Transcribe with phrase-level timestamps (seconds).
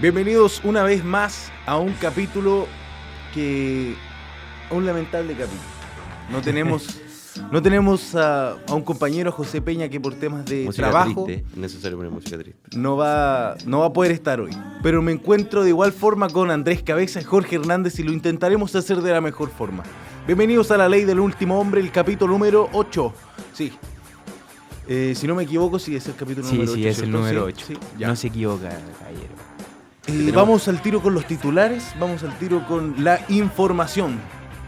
[0.00, 2.66] Bienvenidos una vez más a un capítulo
[3.34, 3.94] que.
[4.70, 5.60] a un lamentable capítulo.
[6.30, 7.00] No tenemos.
[7.52, 11.44] No tenemos a, a un compañero José Peña que por temas de Música trabajo triste,
[11.52, 12.76] es necesario poner música triste.
[12.76, 14.50] no va, no va a poder estar hoy.
[14.82, 18.74] Pero me encuentro de igual forma con Andrés Cabeza y Jorge Hernández y lo intentaremos
[18.74, 19.84] hacer de la mejor forma.
[20.26, 23.12] Bienvenidos a La Ley del Último Hombre, el capítulo número 8.
[23.52, 23.72] Sí.
[24.88, 26.80] Eh, si no me equivoco, sí es el capítulo Sí, número 8.
[26.82, 27.64] sí, es el número Sí, 8.
[27.68, 28.08] sí, ya.
[28.08, 29.34] no se equivoca, caballero.
[30.08, 34.18] Eh, Tenemos- vamos al tiro con los titulares, vamos al tiro con la información.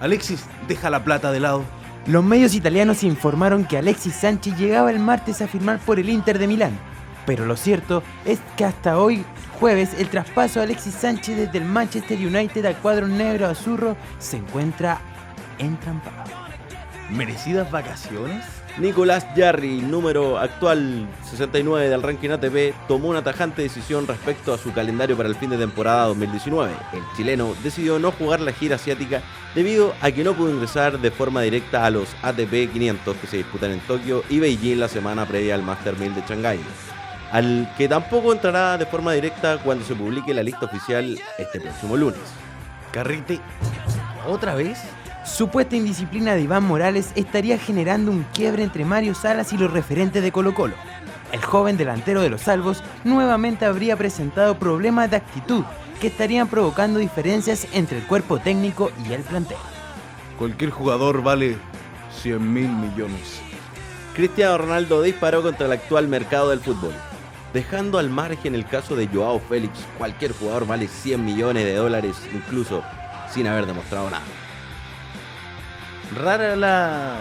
[0.00, 1.64] Alexis, deja la plata de lado.
[2.06, 6.38] Los medios italianos informaron que Alexis Sánchez llegaba el martes a firmar por el Inter
[6.38, 6.78] de Milán.
[7.26, 9.24] Pero lo cierto es que hasta hoy,
[9.58, 14.38] jueves, el traspaso de Alexis Sánchez desde el Manchester United al cuadro negro azurro se
[14.38, 14.98] encuentra
[15.58, 16.30] entrampado.
[17.10, 18.44] ¿Merecidas vacaciones?
[18.78, 24.72] Nicolás Jarry, número actual 69 del ranking ATP, tomó una tajante decisión respecto a su
[24.72, 26.72] calendario para el fin de temporada 2019.
[26.92, 29.22] El chileno decidió no jugar la gira asiática
[29.54, 33.36] debido a que no pudo ingresar de forma directa a los ATP 500 que se
[33.38, 36.60] disputan en Tokio y Beijing la semana previa al Master 1000 de Shanghái.
[37.32, 41.96] Al que tampoco entrará de forma directa cuando se publique la lista oficial este próximo
[41.96, 42.20] lunes.
[42.92, 43.40] Carrete,
[44.26, 44.78] ¿otra vez?
[45.24, 50.22] Supuesta indisciplina de Iván Morales estaría generando un quiebre entre Mario Salas y los referentes
[50.22, 50.74] de Colo Colo.
[51.30, 55.62] El joven delantero de los salvos nuevamente habría presentado problemas de actitud
[56.00, 59.58] que estarían provocando diferencias entre el cuerpo técnico y el plantel.
[60.38, 61.58] Cualquier jugador vale
[62.22, 63.42] 100 mil millones.
[64.14, 66.94] Cristiano Ronaldo disparó contra el actual mercado del fútbol.
[67.52, 72.16] Dejando al margen el caso de Joao Félix, cualquier jugador vale 100 millones de dólares,
[72.32, 72.82] incluso
[73.30, 74.24] sin haber demostrado nada.
[76.16, 77.16] Rara la.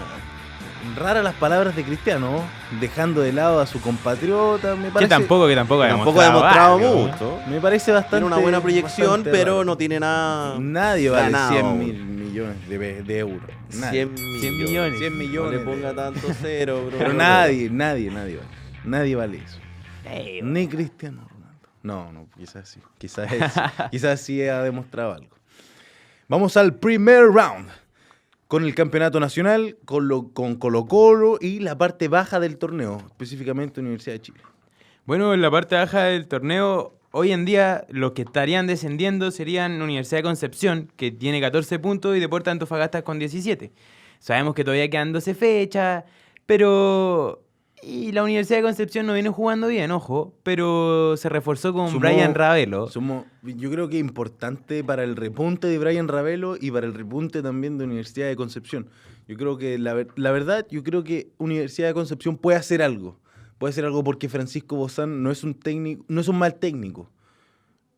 [0.96, 2.42] Rara las palabras de Cristiano,
[2.80, 5.10] dejando de lado a su compatriota, me Que parece.
[5.10, 7.40] tampoco, que tampoco ha Tampoco ha demostrado mucho.
[7.48, 8.18] Me parece bastante.
[8.18, 9.66] Tiene una buena proyección, pero raro.
[9.66, 10.58] no tiene nada.
[10.58, 11.80] Nadie vale ganado 100 aún.
[11.80, 13.50] mil millones de, de euros.
[13.78, 14.08] Nadie.
[14.08, 14.40] 100 millones.
[14.42, 15.00] 100 millones.
[15.00, 16.98] 100 millones No le ponga tanto cero, bro.
[16.98, 18.50] Pero nadie, nadie, nadie vale.
[18.86, 19.60] Nadie vale eso.
[20.44, 21.68] Ni Cristiano Ronaldo.
[21.84, 22.80] No, no, quizás sí.
[22.98, 23.52] Quizás, es-
[23.92, 25.36] quizás sí ha demostrado algo.
[26.30, 27.68] Vamos al primer round.
[28.50, 32.98] Con el campeonato nacional, con, lo, con Colo Colo y la parte baja del torneo,
[33.06, 34.40] específicamente Universidad de Chile.
[35.06, 39.80] Bueno, en la parte baja del torneo, hoy en día los que estarían descendiendo serían
[39.84, 43.72] Universidad de Concepción, que tiene 14 puntos, y Deportes Antofagasta con 17.
[44.18, 46.06] Sabemos que todavía quedan 12 fechas,
[46.48, 47.44] pero...
[47.82, 52.00] Y la Universidad de Concepción no viene jugando bien, ojo, pero se reforzó con Sumó-
[52.02, 52.88] Brian Ravelo.
[52.88, 56.94] Somos, yo creo que es importante para el repunte de Brian Ravelo y para el
[56.94, 58.90] repunte también de Universidad de Concepción.
[59.28, 63.18] Yo creo que, la, la verdad, yo creo que Universidad de Concepción puede hacer algo.
[63.58, 67.10] Puede hacer algo porque Francisco Bozán no es un técnico, no es un mal técnico.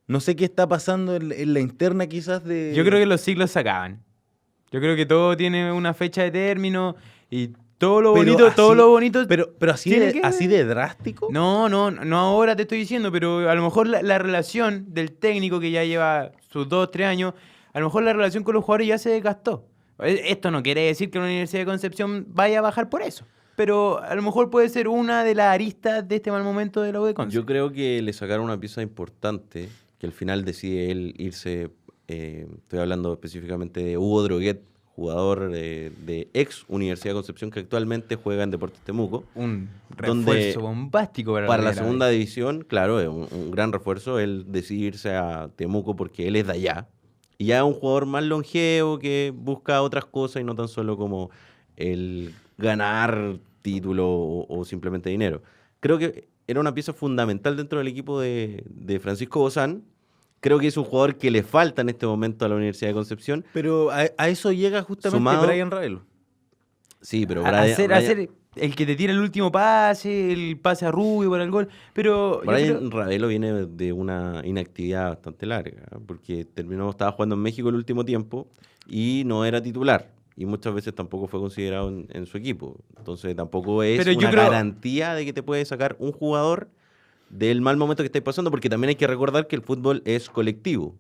[0.08, 2.74] No sé qué está pasando en, la- en la interna quizás de...
[2.76, 4.04] Yo creo que los ciclos se acaban.
[4.72, 6.96] Yo creo que todo tiene una fecha de término
[7.30, 7.50] y
[7.82, 11.28] todo lo Pero bonito, todo lo bonito Pero, pero así, de, que- así de drástico.
[11.32, 15.12] No, no, no ahora te estoy diciendo, pero a lo mejor la, la relación del
[15.12, 17.34] técnico que ya lleva sus dos, tres años,
[17.74, 19.66] a lo mejor la relación con los jugadores ya se desgastó.
[20.00, 23.26] E- Esto no quiere decir que la Universidad de Concepción vaya a bajar por eso,
[23.56, 26.94] pero a lo mejor puede ser una de las aristas de este mal momento de
[26.94, 27.36] la U de Conce.
[27.36, 29.70] Yo creo que le sacaron una pieza importante
[30.00, 31.70] que al final decide él irse.
[32.08, 34.62] eh, estoy hablando específicamente de Hugo Droguet,
[34.96, 39.24] jugador de, de ex Universidad de Concepción que actualmente juega en Deportes Temuco.
[39.36, 42.14] Un refuerzo bombástico para, Para la segunda vez.
[42.16, 44.20] división, claro, es un, un gran refuerzo.
[44.20, 46.88] Él decide irse a Temuco porque él es de allá.
[47.38, 50.98] Y ya es un jugador más longevo que busca otras cosas y no tan solo
[50.98, 51.32] como
[51.76, 55.42] el ganar título o, o simplemente dinero.
[55.80, 59.84] Creo que era una pieza fundamental dentro del equipo de, de Francisco Bozán.
[60.42, 62.94] Creo que es un jugador que le falta en este momento a la Universidad de
[62.96, 63.46] Concepción.
[63.54, 66.02] Pero a, a eso llega justamente Sumado- Brian Ravelo.
[67.02, 70.58] Sí, pero A- Brian, hacer, Brian- hacer el que te tira el último pase, el
[70.60, 72.42] pase a Rubio para el gol, pero...
[72.46, 77.70] Brian creo- Ravelo viene de una inactividad bastante larga, porque terminó, estaba jugando en México
[77.70, 78.48] el último tiempo
[78.88, 80.10] y no era titular.
[80.36, 82.78] Y muchas veces tampoco fue considerado en, en su equipo.
[82.98, 86.70] Entonces tampoco es Pero una creo- garantía de que te puede sacar un jugador
[87.32, 90.30] del mal momento que estáis pasando, porque también hay que recordar que el fútbol es
[90.30, 90.96] colectivo.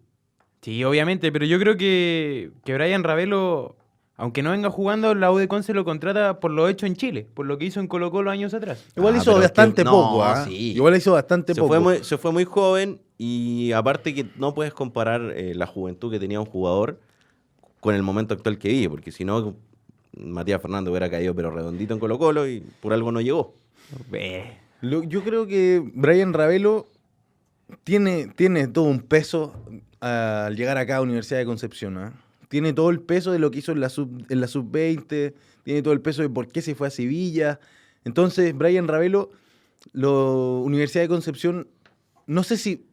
[0.61, 3.75] Sí, obviamente, pero yo creo que, que Brian Ravelo,
[4.15, 7.27] aunque no venga jugando, la U de Conce lo contrata por lo hecho en Chile,
[7.33, 8.85] por lo que hizo en Colo Colo años atrás.
[8.95, 10.45] Igual Ah, hizo pero es que- bastante no, poco, ¿ah?
[10.45, 10.73] sí.
[10.73, 11.73] Igual hizo bastante Se poco.
[11.73, 16.11] fue, muy, se fue muy joven y aparte que no puedes comparar eh, la juventud
[16.11, 16.99] que tenía un jugador
[17.79, 19.55] con el momento actual que vive, porque si no,
[20.15, 23.55] Matías Fernández hubiera caído pero redondito en Colo Colo y por algo no llegó.
[24.13, 26.87] Eh, Yo creo que Brian Ravelo
[27.83, 29.65] tiene, tiene todo un peso
[29.99, 31.97] al llegar acá a Universidad de Concepción.
[31.97, 32.13] ¿ah?
[32.49, 35.33] Tiene todo el peso de lo que hizo en la sub en la sub-20,
[35.63, 37.59] tiene todo el peso de por qué se fue a Sevilla.
[38.03, 39.29] Entonces, Brian Ravelo,
[39.93, 41.67] la Universidad de Concepción,
[42.27, 42.85] no sé si...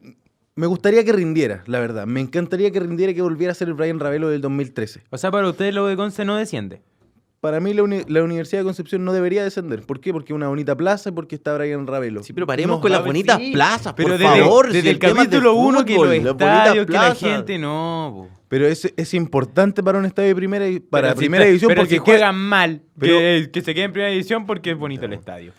[0.55, 2.05] Me gustaría que rindiera, la verdad.
[2.05, 5.03] Me encantaría que rindiera y que volviera a ser el Brian Ravelo del 2013.
[5.09, 6.81] O sea, para ustedes lo de Conce no desciende.
[7.41, 9.83] Para mí la, uni- la Universidad de Concepción no debería descender.
[9.83, 10.11] ¿Por qué?
[10.11, 12.21] Porque es una bonita plaza y porque está Brian Ravelo.
[12.21, 13.51] Sí, pero paremos No, con las bonitas sí.
[13.53, 14.67] plazas, Pero por desde, favor.
[14.67, 18.11] desde si el, capítulo 1 que los estadios, que la gente no.
[18.29, 18.37] po.
[18.49, 21.81] Pero es, es importante para un estadio de primera para Pero primera está- división pero
[21.81, 24.77] porque si juega- juegan mal, Pero- que, que se quede en primera división porque es
[24.77, 25.53] bonito el estadio.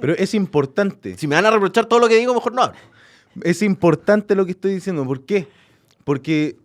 [0.00, 1.16] Pero es importante.
[1.16, 2.76] Si me van a reprochar todo lo que digo, mejor no hablo.
[3.42, 5.04] Es importante lo que estoy diciendo.
[5.06, 5.48] ¿Por qué?
[6.04, 6.56] Porque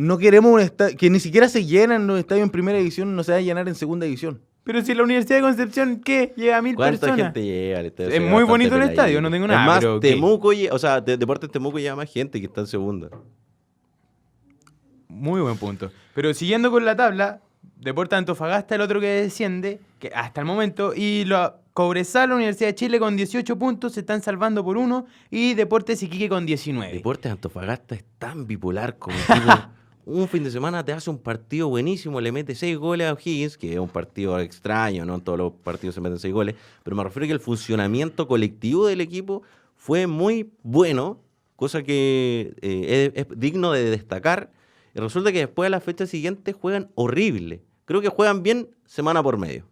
[0.00, 3.22] no queremos un estadio que ni siquiera se llenan los estadios en primera división, no
[3.22, 4.40] se va a llenar en segunda división.
[4.64, 6.32] Pero si la Universidad de Concepción, ¿qué?
[6.36, 7.26] Llega a mil ¿Cuánta personas.
[7.26, 8.10] gente llega al estadio?
[8.10, 10.00] Es muy bonito el estadio, no tengo nada, Es más.
[10.00, 13.08] Temuco, o sea, de- Deportes Temuco lleva más gente que está en segunda.
[15.08, 15.90] Muy buen punto.
[16.14, 17.40] Pero siguiendo con la tabla,
[17.76, 22.68] Deportes Antofagasta el otro que desciende, que hasta el momento, y lo, Cobresal, la Universidad
[22.68, 26.92] de Chile con 18 puntos, se están salvando por uno, y Deportes Iquique con 19.
[26.92, 29.16] Deportes Antofagasta es tan bipolar como
[30.10, 33.56] un fin de semana te hace un partido buenísimo, le mete seis goles a O'Higgins,
[33.56, 36.96] que es un partido extraño, no en todos los partidos se meten seis goles, pero
[36.96, 39.42] me refiero a que el funcionamiento colectivo del equipo
[39.76, 41.20] fue muy bueno,
[41.56, 44.50] cosa que eh, es, es digno de destacar.
[44.94, 47.62] Y resulta que después de la fecha siguiente juegan horrible.
[47.84, 49.64] Creo que juegan bien semana por medio.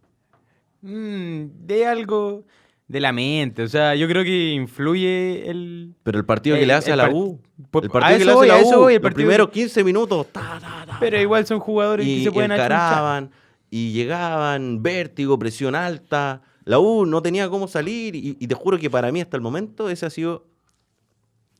[0.82, 2.44] Mm, de algo
[2.88, 5.94] de la mente, o sea, yo creo que influye el...
[6.02, 7.38] Pero el partido que le hace a la U,
[7.70, 9.84] por- el a partido que le hace a a la U, los partido- primeros 15
[9.84, 13.30] minutos, ta, ta, ta, Pero igual son jugadores que y se pueden encaraban
[13.70, 16.40] y llegaban, vértigo, presión alta.
[16.64, 19.42] La U no tenía cómo salir y, y te juro que para mí hasta el
[19.42, 20.46] momento ese ha sido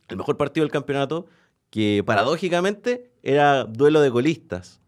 [0.08, 1.26] el mejor partido del campeonato,
[1.68, 4.80] que paradójicamente era duelo de colistas.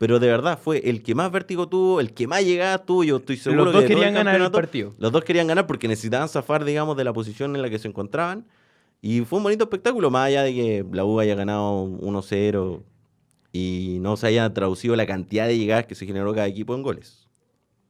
[0.00, 3.18] Pero de verdad fue el que más vértigo tuvo, el que más llegada tuvo, yo
[3.18, 4.94] estoy seguro Los que dos todo querían ganar el partido.
[4.96, 7.86] Los dos querían ganar porque necesitaban zafar, digamos, de la posición en la que se
[7.86, 8.46] encontraban.
[9.02, 12.82] Y fue un bonito espectáculo, más allá de que la U haya ganado 1-0
[13.52, 16.82] y no se haya traducido la cantidad de llegadas que se generó cada equipo en
[16.82, 17.28] goles.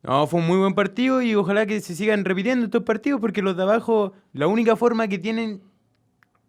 [0.03, 3.41] No, fue un muy buen partido y ojalá que se sigan repitiendo estos partidos porque
[3.41, 5.63] los de abajo, la única forma que tienen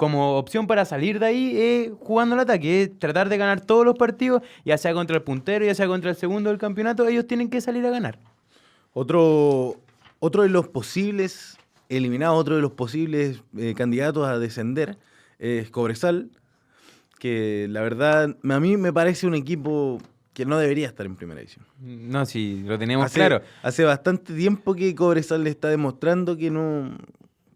[0.02, 3.86] como opción para salir de ahí es jugando al ataque, es tratar de ganar todos
[3.86, 7.28] los partidos, ya sea contra el puntero, ya sea contra el segundo del campeonato, ellos
[7.28, 8.18] tienen que salir a ganar.
[8.94, 9.80] Otro,
[10.18, 11.56] otro de los posibles
[11.88, 14.98] eliminados, otro de los posibles eh, candidatos a descender
[15.38, 16.32] es Cobresal,
[17.20, 20.00] que la verdad a mí me parece un equipo
[20.34, 21.64] que no debería estar en primera división.
[21.80, 23.44] No, sí, lo tenemos Hace, claro.
[23.62, 26.98] hace bastante tiempo que Cobresal le está demostrando que no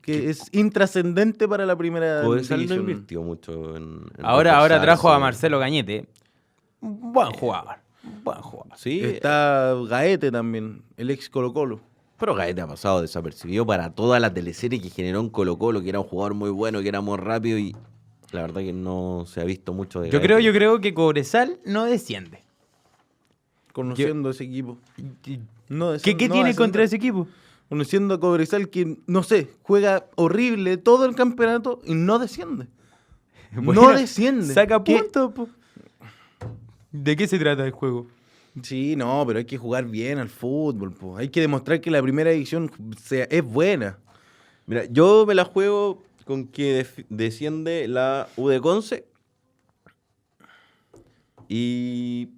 [0.06, 4.02] que es intrascendente para la primera Cobresal no invirtió mucho en.
[4.18, 5.18] en Ahora, ahora trajo a.
[5.18, 6.06] Marcelo Cañete.
[6.80, 7.78] Buen jugador.
[8.24, 8.78] Buen jugador.
[8.78, 11.80] Sí, Está Gaete también, el ex Colo Colo.
[12.19, 15.90] pero Gaete ha pasado desapercibido para toda la teleserie que generó en Colo Colo, que
[15.90, 17.75] era un jugador muy bueno, que era muy rápido y
[18.31, 20.28] la verdad que no se ha visto mucho de Yo Gaete.
[20.28, 22.42] creo, yo creo que Cobresal no desciende.
[23.74, 24.78] Conociendo ese equipo.
[25.24, 27.28] ¿Qué, No no tiene contra ese equipo?
[27.69, 32.67] Conociendo a Cobresal que, no sé, juega horrible todo el campeonato y no desciende.
[33.55, 34.53] Bueno, no desciende.
[34.53, 35.31] Saca puntos.
[35.31, 35.48] po.
[36.91, 38.07] ¿De qué se trata el juego?
[38.62, 40.93] Sí, no, pero hay que jugar bien al fútbol.
[40.93, 41.15] po.
[41.15, 42.31] Hay que demostrar que la primera
[43.01, 43.98] sea, es buena.
[44.65, 49.05] Mira, yo me la juego con que desciende la U de Conce
[51.48, 52.29] y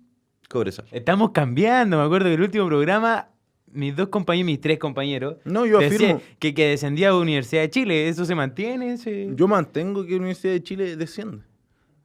[0.49, 0.85] Cobresal.
[0.91, 1.97] Estamos cambiando.
[1.97, 3.29] Me acuerdo que el último programa,
[3.77, 6.21] mis dos compañeros, mis tres compañeros, No, yo afirmo.
[6.39, 8.09] que, que descendía a Universidad de Chile.
[8.09, 8.93] ¿Eso se mantiene?
[8.93, 11.43] ese- Yo mantengo que la Universidad de Chile desciende.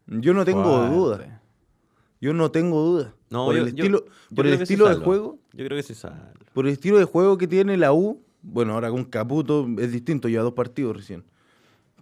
[0.06, 0.94] Yo no tengo Fuerte.
[0.94, 1.42] duda.
[2.20, 3.14] Yo no tengo duda.
[3.30, 5.94] No, por yo- el estilo, yo por el estilo de juego, Yo creo que se
[5.94, 6.30] salva.
[6.52, 10.28] por el estilo de juego que tiene la U, bueno, ahora con Caputo es distinto,
[10.28, 11.24] lleva dos partidos recién.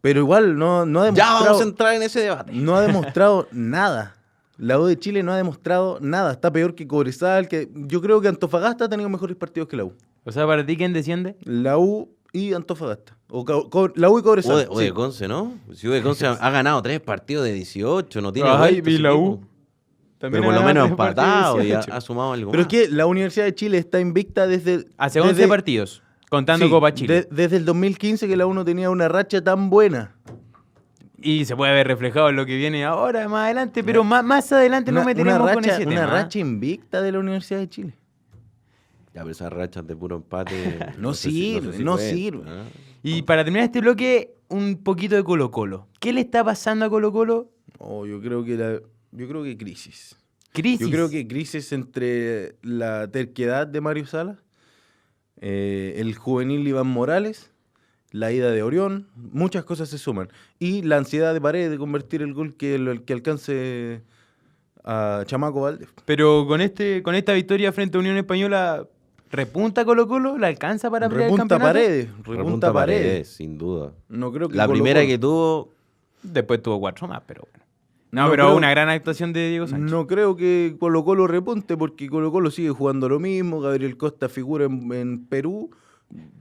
[0.00, 2.52] Pero igual no, no ha Ya demostrado, vamos a entrar en ese debate.
[2.52, 4.16] no ha demostrado nada.
[4.60, 6.32] La U de Chile no ha demostrado nada.
[6.32, 9.84] Está peor que Cobresal, que yo creo que Antofagasta ha tenido mejores partidos que la
[9.84, 9.94] U.
[10.24, 11.36] O sea, para ti, ¿quién desciende?
[11.44, 13.16] La U y Antofagasta.
[13.30, 13.44] O
[13.94, 14.52] la U y Cobresal.
[14.54, 14.92] O de, o de sí.
[14.92, 15.54] Conce, ¿no?
[15.72, 18.98] Si U de Conce ha, ha ganado tres partidos de 18, no tiene Ay, y
[18.98, 19.40] la U.
[20.18, 21.94] También Pero por lo ha menos empatado y ha, 18.
[21.96, 24.84] ha sumado algo Pero es que la Universidad de Chile está invicta desde...
[24.98, 27.14] Hace 11 desde- partidos, contando sí, Copa Chile.
[27.22, 30.14] de- desde el 2015 que la U no tenía una racha tan buena.
[31.22, 34.50] Y se puede ver reflejado en lo que viene ahora, más adelante, pero más, más
[34.52, 36.12] adelante no Una, meteremos una con racha, ese una tema.
[36.12, 36.22] ¿ah?
[36.22, 37.94] racha invicta de la Universidad de Chile.
[39.12, 40.78] Ya, pero esas rachas de puro empate.
[40.98, 42.44] No sirve, sé si no sirve.
[42.46, 42.64] ¿ah?
[43.02, 45.88] Y para terminar este bloque, un poquito de Colo Colo.
[45.98, 47.50] ¿Qué le está pasando a Colo Colo?
[47.78, 48.80] Oh, yo creo que la,
[49.12, 50.16] yo creo que crisis.
[50.52, 50.80] Crisis.
[50.80, 54.38] Yo creo que crisis entre la terquedad de Mario Salas,
[55.40, 57.50] eh, el juvenil Iván Morales,
[58.12, 60.28] la ida de Orión, muchas cosas se suman.
[60.58, 64.02] Y la ansiedad de Paredes de convertir el gol que, el, que alcance
[64.84, 65.88] a Chamaco Valdés.
[66.04, 68.86] Pero con este con esta victoria frente a Unión Española,
[69.30, 70.38] ¿repunta Colo Colo?
[70.38, 71.78] ¿La alcanza para pelear el Repunta campeonato?
[71.78, 73.28] Paredes, repunta, Paredes.
[73.28, 73.92] sin duda.
[74.08, 75.72] No creo que La Colo primera Colo- que tuvo,
[76.22, 77.64] Después tuvo cuatro más, pero bueno.
[78.12, 79.90] No, No pero creo- una gran actuación de Diego Sánchez.
[79.90, 84.28] No creo que Colo Colo repunte porque Colo Colo sigue jugando lo mismo, Gabriel Costa
[84.28, 85.70] figura en, en Perú,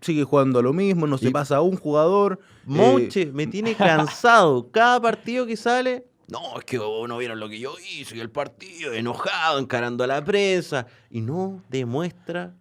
[0.02, 2.40] sigue jugando a lo mismo, no se Y- pasa a un jugador.
[2.42, 4.70] eh, Monche, me tiene cansado.
[4.72, 6.06] Cada partido que sale.
[6.28, 10.08] No, es que no vieron lo que yo hice y el partido, enojado, encarando a
[10.08, 10.86] la prensa.
[11.10, 12.54] Y no demuestra,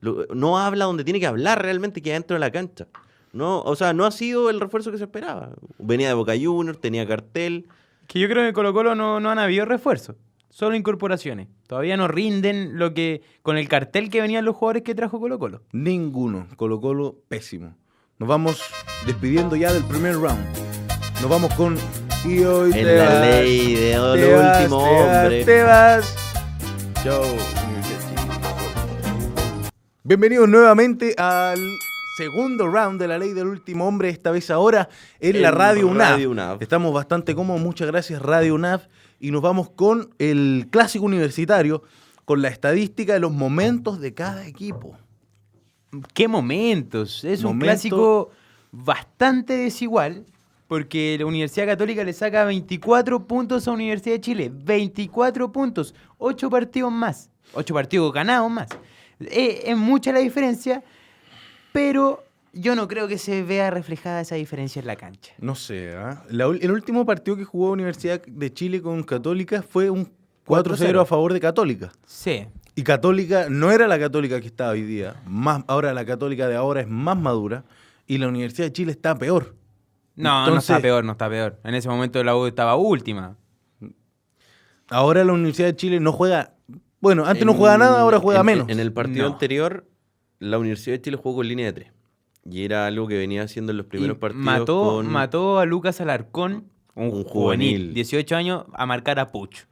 [0.00, 2.86] lo- no habla donde tiene que hablar realmente, que dentro de la cancha.
[3.32, 5.50] No, o sea, no ha sido el refuerzo que se esperaba.
[5.78, 7.66] Venía de Boca Juniors, tenía cartel.
[8.06, 10.16] Que yo creo que en Colo Colo no, no han habido refuerzos,
[10.58, 11.46] solo incorporaciones.
[11.68, 15.38] Todavía no rinden lo que con el cartel que venían los jugadores que trajo Colo
[15.38, 15.62] Colo.
[15.70, 16.48] Ninguno.
[16.56, 17.76] Colo Colo, pésimo.
[18.18, 18.60] Nos vamos
[19.06, 20.44] despidiendo ya del primer round.
[21.22, 21.76] Nos vamos con...
[22.24, 25.44] Y hoy En te la vas, ley de te lo vas, último te vas, hombre.
[25.44, 26.16] te vas.
[27.04, 27.22] Chao.
[27.22, 29.70] Universidad Chile.
[30.02, 31.60] Bienvenidos nuevamente al
[32.16, 34.88] segundo round de la ley del último hombre, esta vez ahora
[35.20, 36.10] en la Radio UNAV.
[36.14, 36.60] Radio UNAV.
[36.60, 38.88] Estamos bastante cómodos, muchas gracias Radio UNAV.
[39.20, 41.82] Y nos vamos con el clásico universitario,
[42.24, 44.96] con la estadística de los momentos de cada equipo.
[46.14, 47.24] ¿Qué momentos?
[47.24, 48.30] Es un clásico
[48.70, 50.26] bastante desigual,
[50.66, 54.52] porque la Universidad Católica le saca 24 puntos a Universidad de Chile.
[54.52, 57.30] 24 puntos, 8 partidos más.
[57.54, 58.68] 8 partidos ganados más.
[59.20, 60.84] Eh, es mucha la diferencia,
[61.72, 62.22] pero
[62.60, 65.32] yo no creo que se vea reflejada esa diferencia en la cancha.
[65.38, 66.24] No sé, ¿ah?
[66.30, 70.10] La ul- el último partido que jugó Universidad de Chile con Católica fue un
[70.46, 71.92] 4-0 a favor de Católica.
[72.06, 72.46] Sí.
[72.74, 75.16] Y Católica no era la Católica que está hoy día.
[75.26, 77.64] Más, ahora la Católica de ahora es más madura
[78.06, 79.54] y la Universidad de Chile está peor.
[80.16, 81.58] No, no Entonces- está peor, no está peor.
[81.64, 83.36] En ese momento la U estaba última.
[84.90, 86.54] Ahora la Universidad de Chile no juega.
[87.00, 88.68] Bueno, antes no jugaba nada, ahora juega en- menos.
[88.68, 89.34] En el partido No.
[89.34, 89.86] anterior,
[90.38, 91.92] la Universidad de Chile jugó con línea de tres.
[92.50, 94.44] Y era algo que venía haciendo en los primeros Y partidos.
[94.44, 96.64] mató, con- mató a Lucas Alarcón,
[96.94, 97.26] un, Un juvenil,
[97.76, 97.94] juvenil.
[97.94, 99.66] 18 años, a marcar a Puch.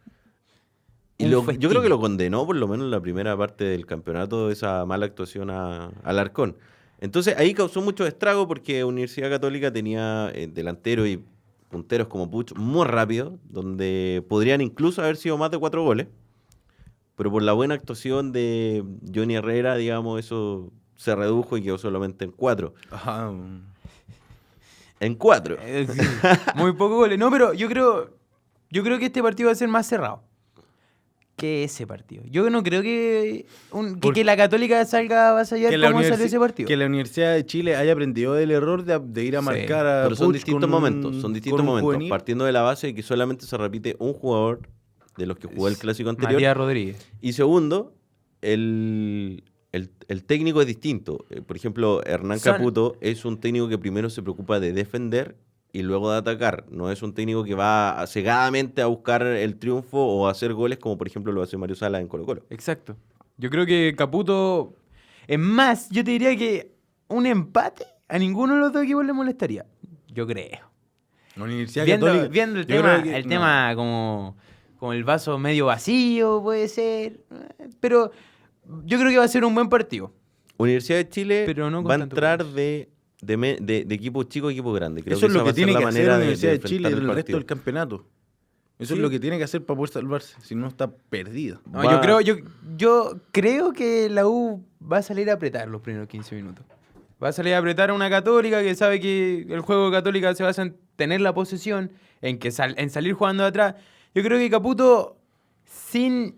[1.18, 3.86] Y lo- yo creo que lo condenó, por lo menos en la primera parte del
[3.86, 6.56] campeonato, esa mala actuación a, al Arcón.
[7.00, 11.22] Entonces ahí causó mucho estrago porque Universidad Católica tenía eh, delanteros y
[11.70, 16.06] punteros como Puch muy rápidos, donde podrían incluso haber sido más de cuatro goles.
[17.16, 22.24] Pero por la buena actuación de Johnny Herrera, digamos, eso se redujo y quedó solamente
[22.24, 22.74] en cuatro.
[22.90, 23.30] Ajá.
[25.00, 25.56] En cuatro.
[25.60, 26.00] Eh, sí,
[26.54, 27.18] Muy pocos goles.
[27.18, 28.10] No, pero yo creo,
[28.70, 30.22] yo creo que este partido va a ser más cerrado
[31.36, 32.22] que ese partido.
[32.30, 36.66] Yo no creo que, un- que, la Católica salga a vasallar cómo salió ese partido.
[36.66, 39.86] que la Universidad de Chile haya aprendido del error de, de ir a Sí, marcar
[39.86, 40.02] a.
[40.04, 41.84] Pero son Puch distintos momentos, son distintos momentos.
[41.92, 42.08] juvenil.
[42.08, 44.60] Partiendo de la base de que solamente se repite un jugador
[45.18, 46.32] de los que jugó el clásico anterior.
[46.36, 47.06] Matías Rodríguez.
[47.20, 47.92] Y segundo,
[48.40, 49.44] el,
[49.76, 51.24] el- el técnico es distinto.
[51.30, 55.36] Eh, Por ejemplo, Hernán Son- Caputo es un técnico que primero se preocupa de defender
[55.72, 56.64] y luego de atacar.
[56.70, 60.54] No es un técnico que va a- cegadamente a buscar el triunfo o a hacer
[60.54, 62.42] goles como por ejemplo lo hace Mario Sala en Colo Colo.
[62.50, 62.96] Exacto.
[63.36, 64.74] Yo creo que Caputo.
[65.26, 66.72] Es más, yo te diría que
[67.08, 69.66] un empate a ninguno de los dos equipos le molestaría.
[70.08, 70.70] Yo creo.
[71.34, 72.32] La Universidad Viendo, Católica.
[72.32, 73.28] viendo el yo tema, que- el no.
[73.28, 74.36] tema como,
[74.78, 77.20] como el vaso medio vacío, puede ser.
[77.80, 78.10] Pero
[78.84, 80.12] yo creo que va a ser un buen partido.
[80.58, 82.88] Universidad de Chile Pero no con va a entrar de,
[83.20, 85.02] de, me- de- de equipo chico a equipo grande.
[85.02, 87.10] Creo Eso es lo que tiene la que hacer la Universidad de, Chile enfrentar el,
[87.10, 88.06] el resto del campeonato.
[88.78, 88.98] Eso Sí.
[88.98, 91.60] es lo que tiene que hacer para poder salvarse, si no está perdido.
[91.70, 92.36] No, Va- yo, creo, yo,
[92.76, 96.64] yo creo que la U va a salir a apretar los primeros 15 minutos.
[97.22, 100.34] Va a salir a apretar a una católica que sabe que el juego de católica
[100.34, 103.74] se basa en tener la posesión, en, que sal- en salir jugando de atrás.
[104.14, 105.16] Yo creo que Caputo,
[105.64, 106.36] sin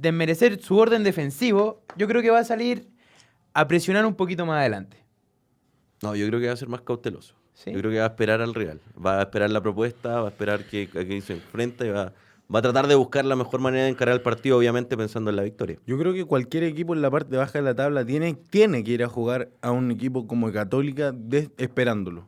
[0.00, 2.88] desmerecer su orden defensivo, yo creo que va a salir
[3.54, 4.98] a presionar un poquito más adelante.
[6.02, 7.34] No, yo creo que va a ser más cauteloso.
[7.54, 7.72] ¿Sí?
[7.72, 8.80] Yo creo que va a esperar al Real.
[9.04, 12.12] Va a esperar la propuesta, va a esperar que, a que se enfrenta y va,
[12.54, 15.36] va a tratar de buscar la mejor manera de encarar el partido, obviamente pensando en
[15.36, 15.78] la victoria.
[15.86, 18.92] Yo creo que cualquier equipo en la parte baja de la tabla tiene, tiene que
[18.92, 22.26] ir a jugar a un equipo como Católica de- esperándolo.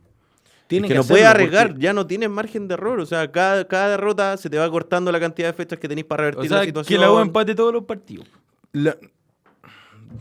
[0.73, 2.99] Tiene Es que, no puede hacerlo arriesgar, porque- ya no tienes margen de error.
[2.99, 6.05] O sea, cada, cada derrota se te va cortando la cantidad de fechas que tenéis
[6.07, 7.01] para O revertir sea, la que situación.
[7.01, 8.25] la U empate todos los partidos.
[8.71, 8.97] La-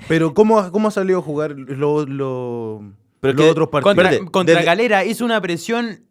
[0.08, 3.94] Pero ¿cómo, cómo ha salido a jugar lo- lo- Pero los que- otros partidos?
[3.94, 6.04] Contra, Espérate, contra desde- Calera hizo una presión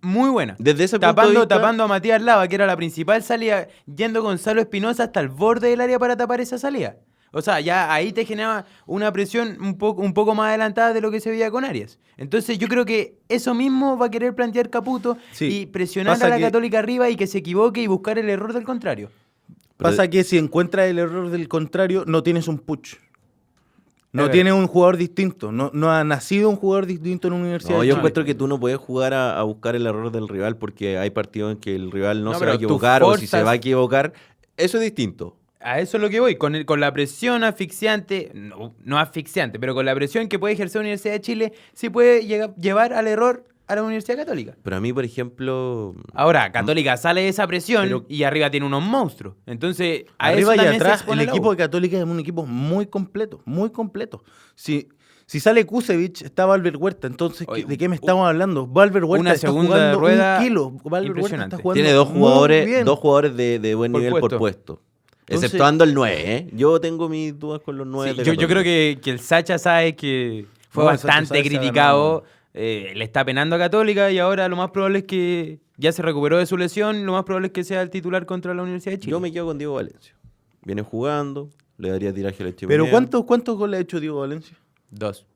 [0.00, 0.54] muy buena.
[0.58, 3.66] Desde ese punto de Tapando, vista- tapando a Matías Lava, que era la principal salida,
[3.86, 6.96] yendo Gonzalo Espinosa hasta el borde del área para tapar esa salida.
[7.32, 11.00] O sea, ya ahí te generaba una presión un poco, un poco más adelantada de
[11.00, 11.98] lo que se veía con Arias.
[12.16, 16.26] Entonces yo creo que eso mismo va a querer plantear Caputo Sí, y presionar pasa
[16.26, 19.10] a la que- Católica arriba y que se equivoque y buscar el error del contrario.
[19.76, 22.94] Pasa que si encuentras el error del contrario, no tienes un push.
[24.10, 25.52] No Es tienes un jugador distinto.
[25.52, 27.74] No, no ha nacido un jugador distinto en una universidad.
[27.74, 28.00] No, de yo Chile.
[28.00, 31.10] encuentro que tú no puedes jugar a, a buscar el error del rival porque hay
[31.10, 33.50] partidos en que el rival no, No, se va a equivocar o si se va
[33.50, 34.14] a equivocar.
[34.56, 35.36] Eso es distinto.
[35.60, 39.58] A eso es lo que voy, con, el- con la presión asfixiante, no, no asfixiante,
[39.58, 42.92] pero con la presión que puede ejercer la Universidad de Chile, sí puede llega- llevar
[42.92, 44.56] al error a la Universidad Católica.
[44.62, 48.66] Pero a mí, por ejemplo, Ahora, Católica sale de esa presión Pero- y arriba tiene
[48.66, 49.34] unos monstruos.
[49.46, 53.42] Entonces, a Arriba eso y atrás, el equipo de Católica es un equipo muy completo,
[53.44, 54.22] muy completo.
[54.54, 54.88] Si,
[55.26, 57.08] si sale Kusevich, está Valver Huerta.
[57.08, 58.66] Entonces, ¿qué- Oye, ¿de qué me estamos hablando?
[58.66, 60.70] Valver Huerta una está segunda jugando rueda un kilo.
[60.70, 61.56] Valver Huerta impresionante.
[61.56, 64.82] está jugando tiene dos jugadores, dos jugadores de, de buen Por nivel por puesto.
[65.28, 66.48] Entonces- Exceptuando el 9, ¿eh?
[66.52, 68.14] Yo tengo mis dudas con los 9.
[68.16, 72.92] Sí, yo, yo creo que, que el Sacha sabe que fue No, bastante criticado, eh,
[72.96, 76.38] le está penando a Católica y ahora lo más probable es que ya se recuperó
[76.38, 79.00] de su lesión, lo más probable es que sea el titular contra la Universidad de
[79.00, 79.10] Chile.
[79.12, 80.14] Yo me quedo con Diego Valencia.
[80.62, 84.56] Viene jugando, le daría tiraje a la Pero ¿cuántos, ¿cuántos goles ha hecho Diego Valencia?
[84.90, 85.26] Dos.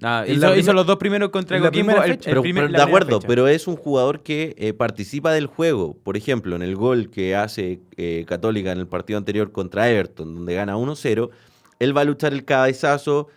[0.00, 1.92] Ah, hizo, la hizo primer- los dos primeros contra Coquimbo.
[1.92, 2.12] el- fecha.
[2.12, 3.28] el Pero, primer- pero la de acuerdo, fecha.
[3.28, 5.96] pero es un jugador que eh, participa del juego.
[6.02, 10.34] Por ejemplo, en el gol que hace eh, Católica en el partido anterior contra Everton,
[10.34, 11.30] donde gana 1-0,
[11.78, 13.28] él va a luchar el cabezazo,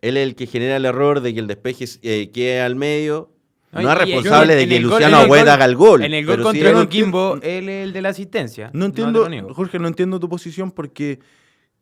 [0.00, 3.30] él es el que genera el error de que el despeje eh, quede al medio.
[3.72, 6.02] No, es responsable de que Luciano en el Agüed gol- haga el gol.
[6.02, 8.70] En el gol pero sí contra es- Coquimbo, él es el de la asistencia.
[8.72, 9.28] No entiendo.
[9.54, 11.20] Jorge, no entiendo tu posición porque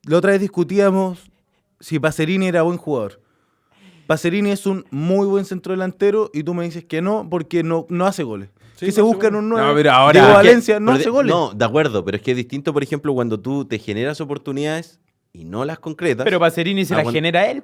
[0.04, 1.18] la otra vez discutíamos
[1.80, 3.22] si Pacerini era buen jugador.
[4.08, 7.84] Pacerini es un muy buen centro delantero y tú me dices que no porque no,
[7.90, 8.48] no hace goles.
[8.76, 9.68] Sí, que se no hace buscan un nuevo.
[9.68, 11.30] No, pero ahora- Diego Es que- Valencia no Pero hace goles.
[11.30, 14.98] No, de acuerdo, pero es que es distinto, por ejemplo, cuando tú te generas oportunidades
[15.34, 16.24] y no las concretas.
[16.24, 17.62] Pero Pacerini se Ah, las genera él.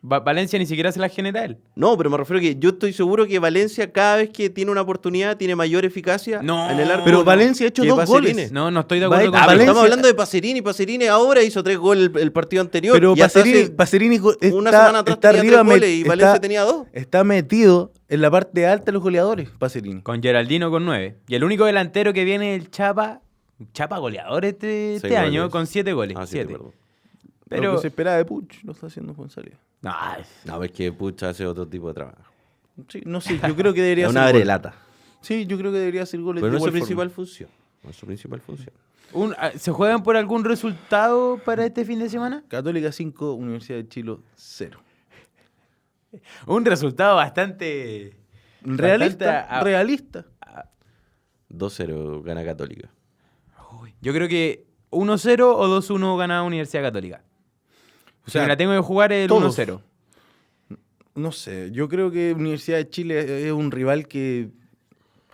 [0.00, 1.58] Va- Valencia ni siquiera se las genera él.
[1.74, 4.70] No, pero me refiero a que yo estoy seguro que Valencia cada vez que tiene
[4.70, 7.04] una oportunidad tiene mayor eficacia No, en el arco.
[7.04, 7.24] Pero no.
[7.24, 8.32] Valencia ha hecho dos Pacerini.
[8.32, 8.52] goles.
[8.52, 10.62] No, no estoy de acuerdo con Ah, Valencia- estamos hablando de Pacerini.
[10.62, 12.94] Pacerini ahora hizo tres goles el, el partido anterior.
[12.94, 16.40] Pero Pacerini, Pacerini está, una semana atrás está tenía arriba tres goles y está- Valencia
[16.40, 16.86] tenía dos.
[16.92, 20.02] Está metido en la parte alta de los goleadores, Pacerini.
[20.02, 21.16] Con Geraldino con 9.
[21.26, 23.20] Y el único delantero que viene es el Chapa.
[23.74, 26.16] Chapa goleador este, este año con 7 goles.
[26.20, 26.52] Ah, siete.
[26.52, 26.72] Pero
[27.48, 27.62] Pero.
[27.72, 29.54] lo que se esperaba de Puch lo está haciendo González.
[29.82, 29.94] No,
[30.44, 32.22] No, es que Pucha hace otro tipo de trabajo.
[32.88, 34.74] Sí, no sé, yo creo que debería Es hacer una brelata.
[35.20, 37.50] Sí, yo creo que debería hacer goles Pero de no es su principal función.
[37.82, 38.70] No es su principal función.
[39.12, 42.44] un- ah, ¿Se juegan por algún resultado para este fin de semana?
[42.48, 44.80] Católica 5, Universidad de Chile 0.
[46.46, 48.16] Un resultado bastante.
[48.62, 50.24] Realista, bastante a- realista.
[51.50, 52.90] 2-0 gana Católica.
[53.80, 57.22] Uy, Yo creo que 1-0 o 2-1 gana Universidad Católica.
[58.28, 59.58] O sea, sea, la tengo que jugar el todos.
[59.58, 59.80] 1-0.
[61.14, 64.50] No sé, yo creo que Universidad de Chile es un rival que,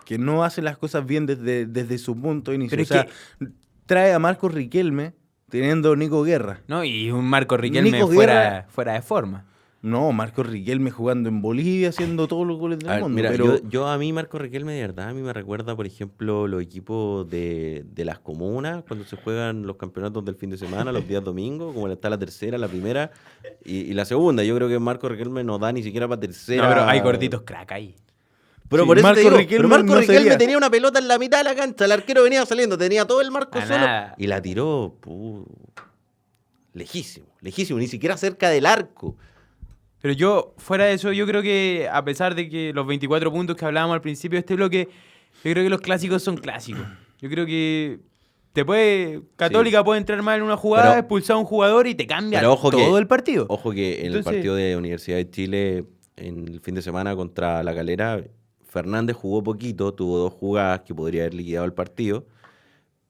[0.05, 2.71] que no hace las cosas bien desde, desde su punto de inicio.
[2.71, 3.51] Pero o es sea, que-
[3.85, 5.13] trae a Marcos Riquelme
[5.49, 6.61] teniendo Nico Guerra.
[6.67, 6.83] ¿no?
[6.83, 9.45] Y un Marco Riquelme Nico fuera, Guerra- fuera de forma.
[9.85, 13.15] No, Marcos Riquelme jugando en Bolivia, haciendo todos los goles del ver, mundo.
[13.15, 15.85] mira, pero yo, yo a mí Marco Riquelme de verdad a mí me recuerda, por
[15.85, 20.57] ejemplo, los equipos de, de las comunas cuando se juegan los campeonatos del fin de
[20.57, 23.11] semana, los días domingos, como está la tercera, la primera
[23.63, 24.43] y, y la segunda.
[24.43, 26.63] Yo creo que Marco Riquelme no da ni siquiera para tercera.
[26.63, 27.95] No, pero hay gorditos crack ahí.
[28.67, 30.37] Pero Sí, por eso Marco te digo, Riquelme pero Marco no Riquelme sería.
[30.39, 33.21] tenía una pelota en la mitad de la cancha, el arquero venía saliendo, tenía todo
[33.21, 34.15] el marco A solo nada.
[34.17, 35.45] y la tiró pu,
[36.73, 39.15] lejísimo, lejísimo, ni siquiera cerca del arco.
[40.05, 43.55] Pero yo, fuera de eso, yo creo que a pesar de que los 24 puntos
[43.55, 44.87] que hablábamos al principio de este bloque,
[45.43, 46.83] yo creo que los clásicos son clásicos.
[47.19, 48.01] Yo creo que
[48.53, 49.23] te puede.
[49.35, 52.39] Católica puede entrar mal en una jugada, Pero- expulsar a un jugador y te cambia
[52.39, 53.47] todo que- el partido.
[53.49, 55.85] Ojo que en el partido de Universidad de Chile,
[56.17, 58.21] en el fin de semana contra La Calera,
[58.63, 62.27] Fernández jugó poquito, tuvo dos jugadas que podría haber liquidado el partido,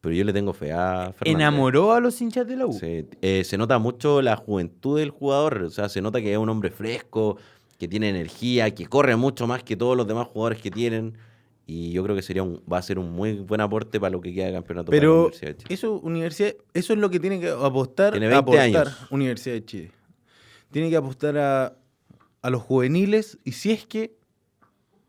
[0.06, 1.34] pero yo le tengo fe a Fernández.
[1.42, 2.74] Enamoró a los hinchas de la U.
[2.74, 6.38] Se, eh, se nota mucho la juventud del jugador, o sea, se nota que es
[6.38, 7.38] un hombre fresco,
[7.80, 11.18] que tiene energía, que corre mucho más que todos los demás jugadores que tienen.
[11.66, 14.22] Y yo creo que sería un, va a ser un muy buen aporte para lo
[14.22, 15.74] que queda de campeonato para la Pero Universidad de Chile.
[15.74, 19.08] eso, universidad, eso es lo que tiene que apostar, Tiene 20 aportar años.
[19.10, 19.92] Universidad de Chile.
[20.70, 21.76] Tiene que apostar a,
[22.44, 24.16] a los juveniles y si es que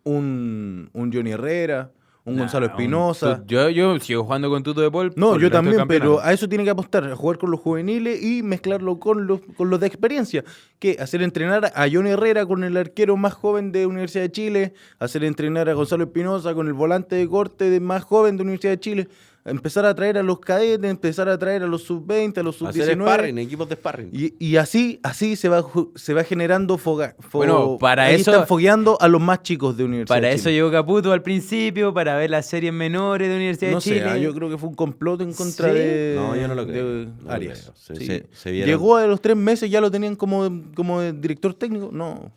[0.04, 1.92] un, un Johnny Herrera,
[2.26, 3.42] un Nah, Gonzalo Espinosa.
[3.46, 5.12] Yo, yo sigo jugando con Tuto de Paul.
[5.14, 8.42] No, yo también, pero a eso tiene que apostar, a jugar con los juveniles y
[8.42, 10.44] mezclarlo con los, con los de experiencia.
[10.80, 14.74] Que hacer entrenar a Johnny Herrera con el arquero más joven de Universidad de Chile,
[14.98, 18.72] hacer entrenar a Gonzalo Espinosa con el volante de corte de más joven de Universidad
[18.72, 19.08] de Chile,
[19.46, 22.84] empezar a traer a los cadetes, empezar a traer a los sub-20, a los Hacer
[22.84, 23.02] sub-19.
[23.02, 24.10] sparring, equipos de sparring.
[24.12, 27.16] Y, y así, así se va, se va generando foga.
[27.18, 30.34] fo- Bueno, para ahí eso- están fogueando a los más chicos de Universidad Para de
[30.34, 30.54] eso Chile.
[30.56, 34.00] llegó Caputo al principio, para ver las series menores de Universidad No de Chile.
[34.00, 35.78] sé, ah, yo creo que fue un complot en contra ¿Sí?
[35.78, 37.60] de, No, yo no lo creo, de no lo Arias.
[37.62, 37.74] creo.
[37.76, 38.06] Se- Sí.
[38.06, 41.90] se- se vieron- Llegó a los tres meses, ya lo tenían como, como director técnico.
[41.92, 42.32] No.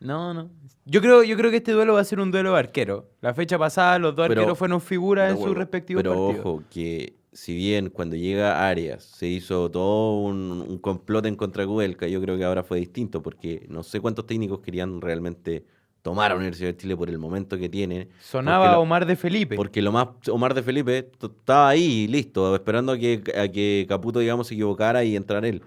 [0.00, 0.50] No, no.
[0.86, 3.06] Yo creo, yo creo que este duelo va a ser un duelo de arquero.
[3.20, 6.46] La fecha pasada los dos Pero- arqueros fueron figuras en sus respectivos Pero partidos.
[6.46, 11.62] ojo, que si bien cuando llega Arias se hizo todo un, un complot en contra
[11.62, 15.64] de Cudelca, yo creo que ahora fue distinto, porque no sé cuántos técnicos querían realmente
[16.02, 18.08] tomar a Universidad de Chile por el momento que tiene.
[18.20, 19.54] Sonaba lo- Omar de Felipe.
[19.54, 24.18] Porque lo más, Omar de Felipe estaba ahí, listo, esperando a que, a que Caputo,
[24.18, 25.60] digamos, se equivocara y entrara él.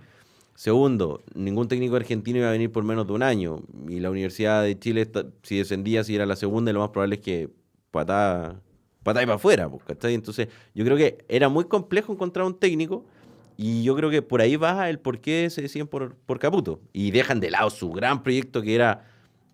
[0.55, 3.61] Segundo, ningún técnico argentino iba a venir por menos de un año.
[3.87, 5.09] Y la Universidad de Chile,
[5.41, 7.49] si descendía, si era la segunda, lo más probable es que
[7.91, 8.61] patá,
[9.03, 9.69] patá y para afuera.
[9.69, 10.13] pues, ¿cachai?
[10.13, 13.03] Entonces, yo creo que era muy complejo encontrar un técnico.
[13.57, 16.79] Y yo creo que por ahí va el por qué se deciden por, por Caputo.
[16.91, 19.05] Y dejan de lado su gran proyecto que era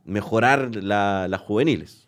[0.05, 2.07] mejorar la- las juveniles.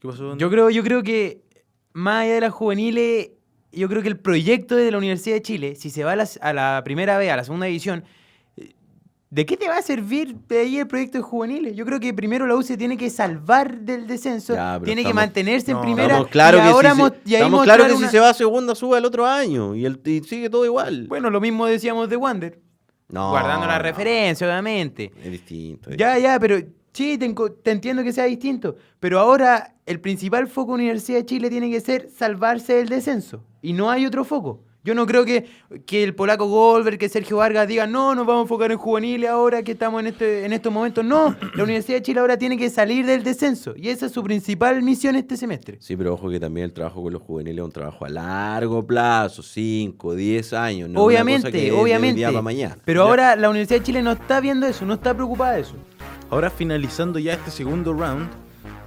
[0.00, 0.36] ¿Qué pasó?
[0.36, 1.42] Yo creo, yo creo que
[1.92, 3.30] más allá de las juveniles,
[3.72, 6.38] yo creo que el proyecto de la Universidad de Chile, si se va a, las-
[6.42, 8.04] a la primera vez, a la segunda división,
[8.56, 8.72] eh,
[9.30, 11.74] ¿de qué te va a servir de ahí el proyecto de juveniles?
[11.74, 15.14] Yo creo que primero la U se tiene que salvar del descenso, Ya, tiene que
[15.14, 16.08] mantenerse en primera.
[16.08, 18.28] Estamos claro y que, ahora si, se, y ahí estamos claro que si se va
[18.30, 21.06] a segunda sube el otro año y, el, y sigue todo igual.
[21.08, 22.58] Bueno, lo mismo decíamos de Wander,
[23.08, 25.12] no, guardando la no, referencia, obviamente.
[25.22, 25.90] Es distinto.
[25.90, 26.56] es Ya, ya, pero
[26.92, 28.76] sí, te, entiendo que sea distinto.
[29.00, 33.44] Pero ahora el principal foco de Universidad de Chile tiene que ser salvarse del descenso.
[33.60, 34.64] Y no hay otro foco.
[34.84, 35.46] Yo no creo que,
[35.86, 39.30] que el polaco Goldberg, que Sergio Vargas digan, no, nos vamos a enfocar en juveniles
[39.30, 41.04] ahora que estamos en, este, en estos momentos.
[41.04, 43.74] No, la Universidad de Chile ahora tiene que salir del descenso.
[43.76, 45.76] Y esa es su principal misión este semestre.
[45.80, 48.84] Sí, pero ojo que también el trabajo con los juveniles es un trabajo a largo
[48.84, 50.88] plazo, 5, 10 años.
[50.88, 52.16] No es una cosa obviamente, que obviamente.
[52.18, 52.78] día para mañana.
[52.84, 53.08] Pero Ya.
[53.08, 55.74] ahora la Universidad de Chile no está viendo eso, no está preocupada de eso.
[56.28, 58.28] Ahora finalizando ya este segundo round,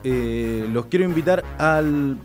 [0.04, 2.18] eh, los quiero invitar al,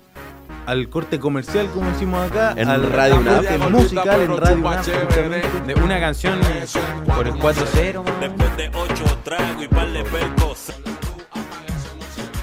[0.70, 3.70] al corte comercial, como decimos acá, En al Radio UNAP.
[3.70, 4.86] musical en Radio UNAP.
[5.66, 6.38] De una canción
[7.16, 7.40] por el 4-0.
[7.40, 8.20] más o menos.
[8.20, 10.72] Después de ocho tragos y par de percos.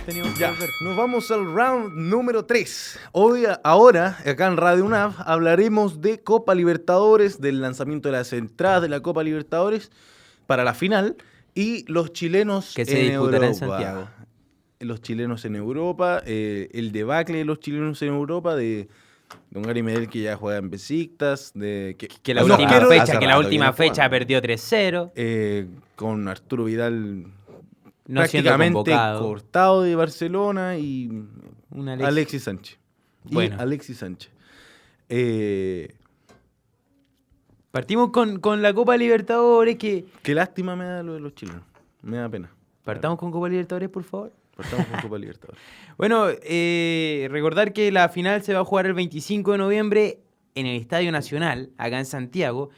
[0.06, 0.52] Teníamos que Ya,
[0.84, 3.00] nos vamos al round número 3.
[3.14, 8.82] Hoy, ahora, acá en Radio UNAV, hablaremos de Copa Libertadores, del lanzamiento de las entradas
[8.82, 9.90] de la Copa Libertadores
[10.48, 11.16] para la final
[11.56, 13.68] y los chilenos Que se en disputará en Europa.
[13.68, 14.10] Santiago.
[14.80, 18.88] Los chilenos en Europa, eh, el debacle de los chilenos en Europa, de
[19.50, 23.26] Don Gary Medel que ya juega en Besiktas, de que, Que la última fecha, que
[23.28, 24.12] la última fecha jugando.
[24.12, 25.12] perdió 3-0.
[25.16, 27.24] eh, con Arturo Vidal
[28.06, 31.10] No prácticamente cortado de Barcelona y
[31.76, 32.44] Alexis, Alexis.
[32.44, 32.80] Sánchez.
[33.26, 33.56] Y Bueno.
[33.60, 34.32] Alexis Sánchez.
[35.10, 35.94] Eh,
[37.72, 40.06] Partimos con, con la Copa Libertadores que...
[40.24, 41.62] qué lástima me da lo de los chilenos.
[42.02, 42.50] Me da pena.
[42.84, 44.32] Partamos con Copa Libertadores, por favor.
[44.58, 45.62] Partamos con Copa Libertadores.
[45.98, 50.20] Bueno, eh, recordar que la final se va a jugar el 25 de noviembre
[50.54, 52.70] en el Estadio Nacional, acá en Santiago.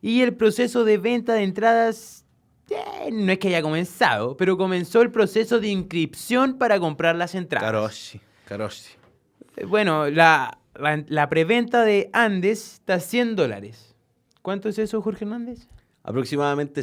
[0.00, 2.24] Y el proceso de venta de entradas
[2.70, 7.34] eh, no es que haya comenzado, pero comenzó el proceso de inscripción para comprar las
[7.34, 7.70] entradas.
[7.70, 8.20] Caroshi.
[8.44, 8.90] Caroshi.
[9.56, 13.94] Eh, Bueno, la, la, la preventa de Andes está a 100 dólares.
[14.42, 15.68] ¿Cuánto es eso, Jorge Hernández?
[16.02, 16.82] Aproximadamente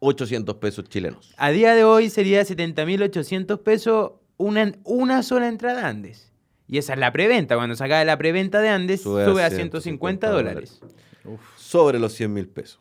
[0.00, 1.34] 70.800 pesos chilenos.
[1.36, 6.32] A día de hoy sería 70.800 pesos una, una sola entrada a Andes.
[6.66, 7.56] Y esa es la preventa.
[7.56, 10.80] Cuando se acabe la preventa de Andes, Sube sube, a a 150 dólares.
[11.56, 12.78] Sobre los 100 mil pesos.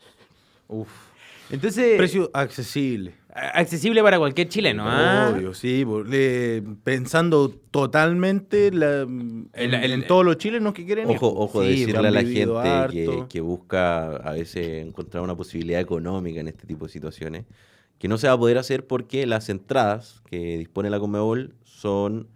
[0.68, 1.07] Uf.
[1.50, 3.14] Entonces, Precio accesible.
[3.34, 4.84] a- accesible para cualquier chileno.
[4.86, 5.32] ¿ah?
[5.34, 5.86] Obvio, sí.
[6.06, 11.10] le- pensando totalmente la- en, El- el- en todos los chilenos que quieren.
[11.10, 16.40] Ojo, ojo, Sí, decirle a la gente que, busca a veces encontrar una posibilidad económica
[16.42, 17.46] en este tipo de situaciones,
[17.98, 22.28] que no se va a poder hacer porque las entradas que dispone la Comebol son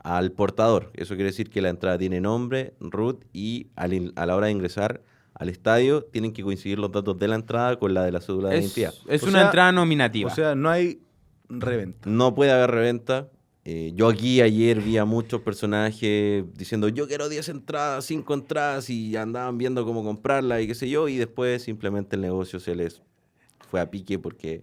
[0.00, 0.90] al portador.
[0.94, 4.52] Eso quiere decir que la entrada tiene nombre, root y al a la hora de
[4.52, 5.02] ingresar
[5.38, 8.48] al estadio tienen que coincidir los datos de la entrada con la de la cédula
[8.50, 8.94] de Es, identidad.
[9.08, 10.30] es O una sea- entrada nominativa.
[10.30, 11.00] O sea, no hay
[11.48, 12.08] reventa.
[12.10, 13.28] No puede haber reventa.
[13.64, 18.88] Eh, yo aquí ayer vi a muchos personajes diciendo yo quiero 10 entradas, 5 entradas
[18.90, 22.74] y andaban viendo cómo comprarla y qué sé yo y después simplemente el negocio se
[22.74, 23.02] les
[23.70, 24.62] fue a pique porque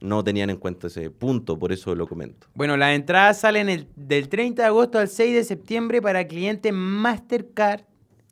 [0.00, 2.46] no tenían en cuenta ese punto, por eso lo comento.
[2.54, 6.72] Bueno, las entradas salen el- del 30 de agosto al 6 de septiembre para clientes
[6.72, 7.80] Mastercard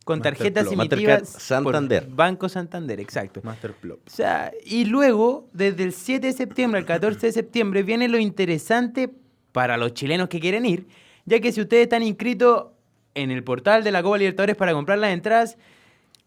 [0.05, 2.05] con tarjetas emitidas Santander.
[2.05, 3.41] por Banco Santander, exacto.
[3.43, 4.07] Masterplot.
[4.07, 8.19] O sea, y luego, desde el 7 de septiembre al 14 de septiembre, viene lo
[8.19, 9.09] interesante
[9.51, 10.87] para los chilenos que quieren ir,
[11.25, 12.67] ya que si ustedes están inscritos
[13.15, 15.57] en el portal de la Copa Libertadores para comprar las entradas,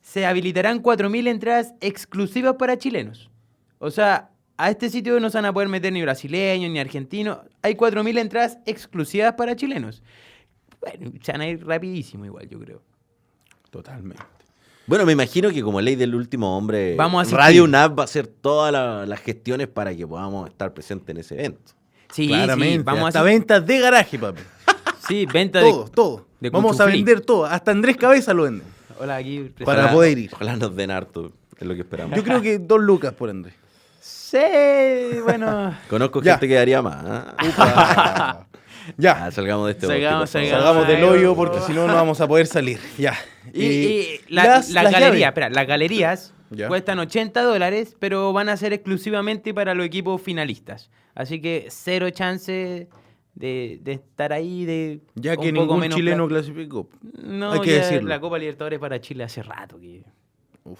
[0.00, 3.30] se habilitarán 4.000 entradas exclusivas para chilenos.
[3.78, 7.38] O sea, a este sitio no se van a poder meter ni brasileños ni argentinos.
[7.62, 10.02] Hay 4.000 entradas exclusivas para chilenos.
[10.80, 12.97] Bueno, se van a ir rapidísimo igual, yo creo.
[13.70, 14.22] Totalmente.
[14.86, 17.38] Bueno, me imagino que como ley del último hombre, Vamos a asistir.
[17.38, 21.16] Radio UNAP va a hacer todas la- las gestiones para que podamos estar presentes en
[21.18, 21.72] ese evento.
[22.10, 22.78] Sí, Claramente.
[22.78, 23.22] sí, vamos hasta a...
[23.22, 24.40] ventas de garaje, papi.
[25.06, 25.70] Sí, venta de...
[25.70, 26.26] Todo, todo.
[26.40, 27.44] de Vamos a vender todo.
[27.46, 28.64] Hasta Andrés Cabeza lo vende.
[28.98, 29.52] Hola, aquí...
[29.64, 30.30] Para Ojalá- poder ir.
[30.34, 32.16] Ojalá nos den harto, es lo que esperamos.
[32.16, 33.54] Yo creo que dos lucas por Andrés.
[34.00, 34.38] Sí,
[35.24, 35.74] bueno.
[35.90, 36.32] Conozco Ya.
[36.34, 37.04] gente que daría más.
[37.48, 38.46] Upa.
[38.96, 39.26] ya.
[39.26, 40.62] Ah, salgamos de este Salgamos, salgamos.
[40.64, 42.78] Salgamos del hoyo porque si no, no vamos a poder salir.
[42.98, 43.14] Ya.
[43.62, 45.28] Y, y la, las- la las galería, llaves.
[45.28, 46.68] espera, las galerías Ya.
[46.68, 50.90] cuestan 80 dólares, pero van a ser exclusivamente para los equipos finalistas.
[51.14, 52.88] Así que cero chance
[53.34, 56.88] de, de estar ahí, de Ya un que poco ningún menos chileno clasificó.
[57.22, 58.08] No, hay que ya decirlo.
[58.08, 60.04] la Copa Libertadores para Chile hace rato que...
[60.64, 60.78] Uf,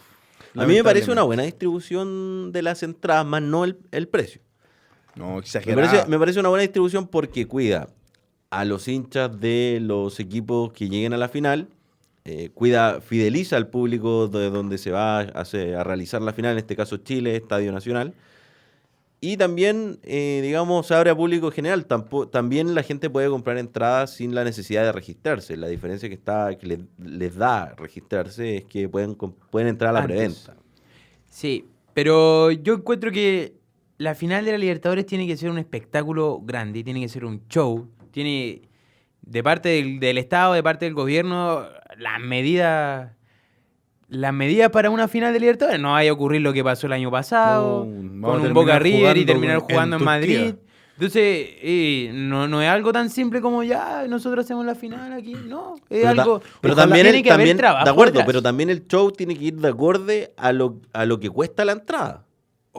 [0.57, 4.41] A mí me parece una buena distribución de las entradas, más no el, el precio.
[5.15, 5.89] No, Me exagerado.
[5.89, 7.89] parece, me parece una buena distribución porque cuida
[8.51, 11.69] a los hinchas de los equipos que lleguen a la final,
[12.31, 16.53] eh, cuida, fideliza al público de donde se va a, hacer- a realizar la final,
[16.53, 18.13] en este caso Chile, Estadio Nacional.
[19.21, 21.87] Y también, eh, digamos, se abre a público general.
[21.87, 25.57] Tampo- también la gente puede comprar entradas sin la necesidad de registrarse.
[25.57, 29.93] La diferencia que está que les, les da registrarse es que pueden, pueden entrar a
[29.95, 30.17] la Antes.
[30.17, 30.55] preventa.
[31.29, 31.65] Sí,
[31.95, 33.55] pero yo encuentro que
[33.97, 37.43] la final de la Libertadores tiene que ser un espectáculo grande, tiene que ser un
[37.49, 38.63] show, tiene
[39.23, 41.67] de parte del, del Estado, de parte del gobierno,
[41.99, 43.11] las medidas
[44.09, 45.79] las medidas para una final de Libertadores.
[45.81, 49.17] No vaya a ocurrir lo que pasó el año pasado, No, con un Boca River
[49.19, 50.05] y terminar jugando en.
[50.05, 50.55] Madrid.
[50.95, 51.23] Entonces,
[51.63, 55.75] eh, no, no es algo tan simple como ya nosotros hacemos la final aquí, no,
[55.77, 56.43] es Pero, ta- algo...
[56.61, 58.27] pero también, tiene el- que haber también- trabajo de acuerdo, detrás.
[58.27, 61.65] pero también el show tiene que ir de acorde a lo, a lo que cuesta
[61.65, 62.25] la entrada.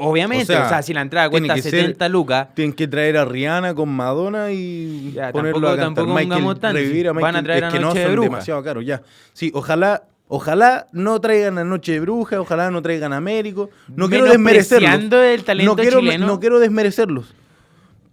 [0.01, 3.17] Obviamente, O o sea, si la entrada cuesta que ser- 70 lucas, Tienen que traer
[3.17, 6.05] a Rihanna con Madonna y Ya, ponerlo tampoco- a cantar.
[6.05, 8.11] tampoco Michael, revivir a si van a Michael, traer es a que no de son
[8.13, 8.29] Bruja.
[8.29, 9.01] demasiado caros, ya.
[9.33, 13.69] Sí, ojalá, ojalá no traigan a Noche de Bruja, ojalá no traigan a Américo.
[13.95, 14.91] No quiero desmerecerlos.
[14.93, 16.27] El talento no quiero, chileno.
[16.27, 17.33] No quiero desmerecerlos.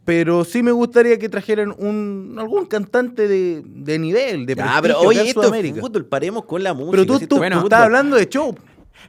[0.05, 4.83] Pero sí me gustaría que trajeran un algún cantante de, de nivel, de Ya, prestigio
[4.83, 5.81] pero acá oye, esto es Sudamérica.
[5.81, 6.91] fútbol, paremos con la música.
[6.93, 8.55] Pero tú, tú, bueno, tú estás hablando de show.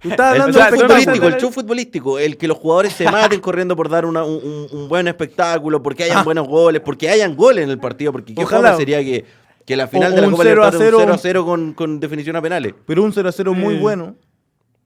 [0.01, 2.57] Tú estás El hablando show sea, de tú futbolístico, el show futbolístico, el que los
[2.57, 6.23] jugadores se maten corriendo por dar una- un, un- buen espectáculo, porque hayan Ah.
[6.23, 8.75] buenos goles, porque hayan goles en el partido, porque qué Ojalá.
[8.77, 9.25] sería que,
[9.65, 11.19] que la final O- de la un Copa 0 a Libertadores un 0 a 0
[11.21, 12.73] 0 con, con definición a penales.
[12.85, 13.79] Pero un 0 a 0 muy Sí.
[13.81, 14.15] bueno.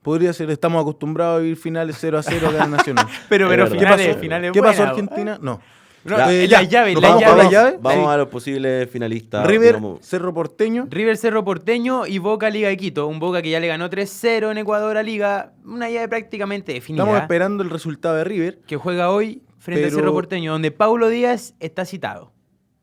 [0.02, 3.06] Podría ser, estamos acostumbrados a vivir finales 0 a 0 acá en Nacional.
[3.30, 3.72] Pero, pero verdad.
[3.74, 4.20] ¿Qué finales, pasó?
[4.20, 5.38] finales ¿Qué pasó buenas, Argentina?
[5.42, 5.62] No.
[6.04, 6.34] No, Ya.
[6.34, 7.72] eh, la llave, ¿nos la vamos llave.
[7.74, 7.78] la?
[7.80, 9.46] Vamos a los posibles finalistas.
[9.46, 10.00] River, digamos.
[10.06, 10.88] Cerro Porteño.
[10.90, 13.06] River Cerro Porteño y Boca Liga de Quito.
[13.08, 15.54] Un Boca que ya le ganó 3-0 en Ecuador a Liga.
[15.64, 17.04] Una llave prácticamente definida.
[17.04, 18.60] Estamos esperando el resultado de River.
[18.66, 22.32] Que juega hoy frente Pero- a Cerro Porteño, donde Paulo Díaz está citado.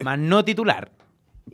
[0.01, 0.93] Más no titular.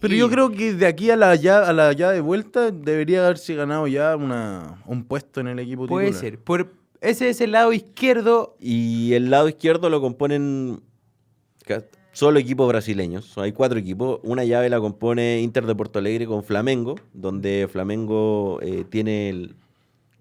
[0.00, 2.70] Pero Y- yo creo que de aquí a la llave, a la llave de vuelta
[2.72, 6.20] debería haberse ganado ya una, un puesto en el equipo Puede titular.
[6.33, 6.38] ser.
[6.40, 8.57] Por, ese es el lado izquierdo.
[8.61, 10.83] Y el lado izquierdo lo componen
[12.12, 13.37] solo equipos brasileños.
[13.38, 14.20] Hay cuatro equipos.
[14.22, 19.55] Una llave la compone Inter de Porto Alegre con Flamengo, donde Flamengo eh, tiene el,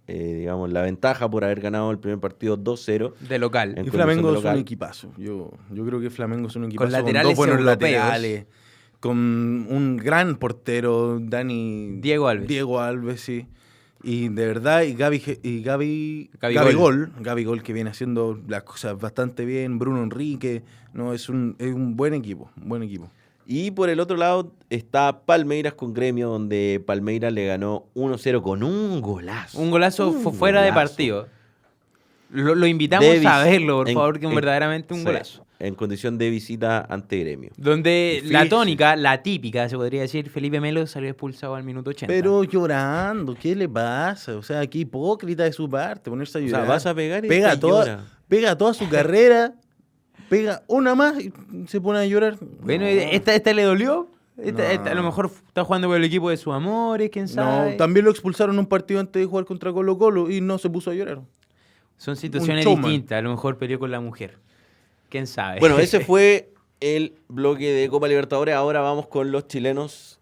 [0.08, 3.14] eh, digamos, la ventaja por haber ganado el primer partido 2-0.
[3.20, 3.82] de local.
[3.86, 5.14] Y Flamengo es un equipazo.
[5.18, 7.92] Yo, yo creo que Flamengo es un equipazo con, laterales dos buenos europeos.
[7.92, 8.46] laterales.
[9.00, 11.98] Con un gran portero, Dani...
[12.00, 12.48] Diego Alves.
[12.48, 13.48] Diego Alves, sí.
[14.04, 17.08] Y de verdad, y Gaby, y Gaby, Gaby Gaby Gol.
[17.08, 20.64] Gol, Gaby Gol que viene haciendo las cosas bastante bien, Bruno Enrique,
[20.94, 23.10] no, es un, es un buen equipo, un buen equipo.
[23.46, 28.64] Y por el otro lado está Palmeiras con Gremio, donde Palmeiras le ganó 1-0 con
[28.64, 29.60] un golazo.
[29.60, 31.28] Un golazo Un fuera de partido.
[32.34, 35.06] Lo, lo invitamos De a verlo, por en- favor, que es en- verdaderamente un sí,
[35.06, 35.46] golazo.
[35.60, 37.52] En condición de visita ante Gremio.
[37.56, 42.12] Donde la tónica, la típica, se podría decir, Felipe Melo salió expulsado al minuto 80.
[42.12, 44.36] Pero llorando, ¿qué le pasa?
[44.36, 46.62] O sea, qué hipócrita de su parte ponerse a O llorar.
[46.66, 48.06] sea, vas a pegar y pega toda, llora.
[48.28, 49.54] pega toda su carrera,
[50.30, 51.32] pega una más y
[51.68, 52.38] se pone a llorar.
[52.62, 52.90] Bueno, No.
[52.90, 54.10] esta, esta le dolió.
[54.36, 57.72] Esta- esta a lo mejor está jugando por el equipo de sus amores, quién sabe.
[57.72, 60.70] No, también lo expulsaron un partido antes de jugar contra Colo Colo y no se
[60.72, 61.22] puso a llorar.
[62.04, 63.20] Son situaciones distintas.
[63.20, 64.38] A lo mejor peleó con la mujer.
[65.10, 65.60] quién sabe.
[65.60, 68.56] Bueno, ese fue el bloque de Copa Libertadores.
[68.56, 70.20] Ahora vamos con los chilenos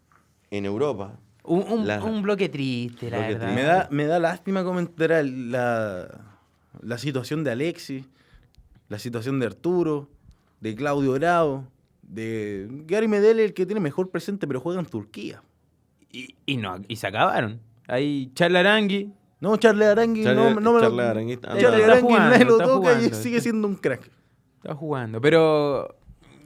[0.52, 1.18] en Europa.
[1.44, 3.48] un, un- la- un bloque triste, la Bloque verdad.
[3.48, 3.62] triste.
[3.62, 6.22] Me da, me da lástima comentar la,
[6.82, 8.06] la situación de Alexis,
[8.90, 10.08] la situación de Arturo,
[10.60, 11.66] de Claudio Bravo,
[12.04, 15.42] de Gary Medel, el que tiene mejor presente, pero juega en Turquía.
[16.12, 17.60] Y, y no, y se acabaron.
[17.88, 19.12] Ahí Charlarangui.
[19.42, 22.92] No, Charles Arangui, no, no me lo- Arangui Está Arangui jugando, nadie lo está toca
[22.92, 23.16] y jugando.
[23.18, 24.10] sigue siendo un crack.
[24.58, 25.20] Está jugando.
[25.20, 25.98] Pero,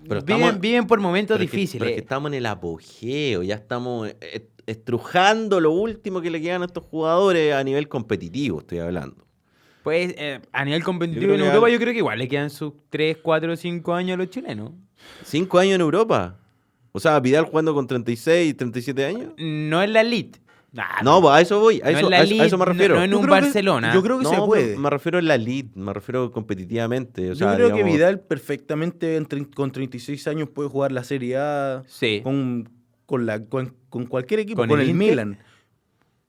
[0.08, 1.86] Pero viven, estamos- viven por momentos Pero es que- difíciles.
[1.86, 6.62] pero que estamos en el apogeo, ya estamos eh, estrujando lo último que le quedan
[6.62, 9.26] a estos jugadores a nivel competitivo, estoy hablando.
[9.84, 12.74] Pues eh, a nivel competitivo en Europa al- yo creo que igual le quedan sus
[12.90, 14.72] 3, 4, 5 años a los chilenos.
[15.24, 16.40] ¿Cinco años en Europa?
[16.94, 19.34] O sea, Vidal jugando con 36, 37 años.
[19.38, 20.40] No es la elite.
[20.76, 22.96] Nah, No, a eso voy, a no eso, a a me refiero.
[22.96, 23.94] No, en Yo un que- Barcelona.
[23.94, 24.78] yo creo que No, se puede.
[24.78, 27.32] Me refiero a la lead, me refiero competitivamente.
[27.32, 31.84] o Yo sea, creo que Vidal perfectamente con 36 años puede jugar la Serie A
[31.88, 32.20] Sí.
[32.24, 32.68] con,
[33.06, 34.94] con, la, con, con cualquier equipo, ¿Con con, el?
[34.94, 35.40] Milan.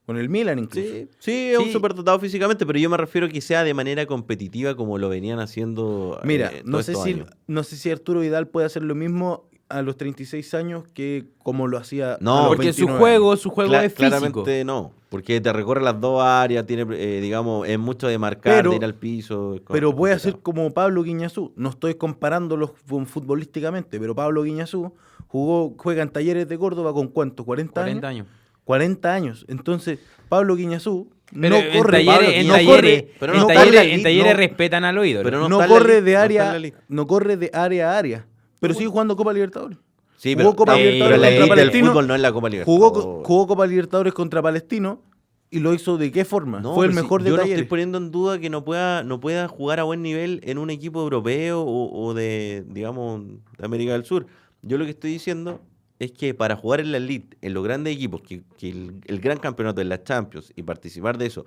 [0.04, 0.86] Con el Milan incluso.
[0.88, 1.72] Sí, sí, es un Sí.
[1.72, 6.20] superdotado físicamente, pero yo me refiero que sea de manera competitiva como lo venían haciendo.
[6.22, 7.28] Mira, eh, no, sé si, años.
[7.48, 11.66] no sé si Arturo Vidal puede hacer lo mismo a los 36 años que como
[11.66, 14.08] lo hacía No, a los Porque su 29 juego, su juego Cla- es físico.
[14.10, 18.56] claramente no, porque te recorre las dos áreas, tiene, eh, digamos, es mucho de marcar,
[18.56, 19.56] Pero- de ir al piso.
[19.72, 20.16] Pero puede complicado.
[20.16, 21.52] hacer como Pablo Guiñazú.
[21.56, 24.92] No estoy comparándolos fu- futbolísticamente, pero Pablo Guiñazú
[25.26, 28.26] jugó, juega en Talleres de Córdoba con cuánto, 40, 40 años.
[28.26, 28.36] años.
[28.64, 29.44] 40 años.
[29.48, 29.98] Entonces,
[30.28, 31.92] Pablo Guiñazú Pero no en corre.
[32.04, 34.32] talleres, Pablo en talleres, corre, pero en no talleres- en no.
[34.34, 35.22] respetan al oído.
[35.24, 36.56] Pero no, corre de área,
[36.88, 38.26] no corre de área a área.
[38.68, 39.78] Pero sigue jugando Copa Libertadores.
[40.16, 42.78] Sí, jugó pero, Copa pero Libertadores la contra Palestino, fútbol no es la Copa Libertadores.
[42.84, 45.02] Jugó, co- jugó Copa Libertadores contra Palestino
[45.50, 46.60] y lo hizo de qué forma?
[46.60, 47.60] No, Fue el pero si mejor de Yo no Talleres.
[47.62, 50.70] estoy poniendo en duda que no pueda, no pueda jugar a buen nivel en un
[50.70, 53.22] equipo europeo o, o de, digamos,
[53.58, 54.26] de América del Sur.
[54.62, 55.60] Yo lo que estoy diciendo
[55.98, 59.20] es que para jugar en la elite, en los grandes equipos, que, que el, el
[59.20, 61.46] gran campeonato de las Champions y participar de eso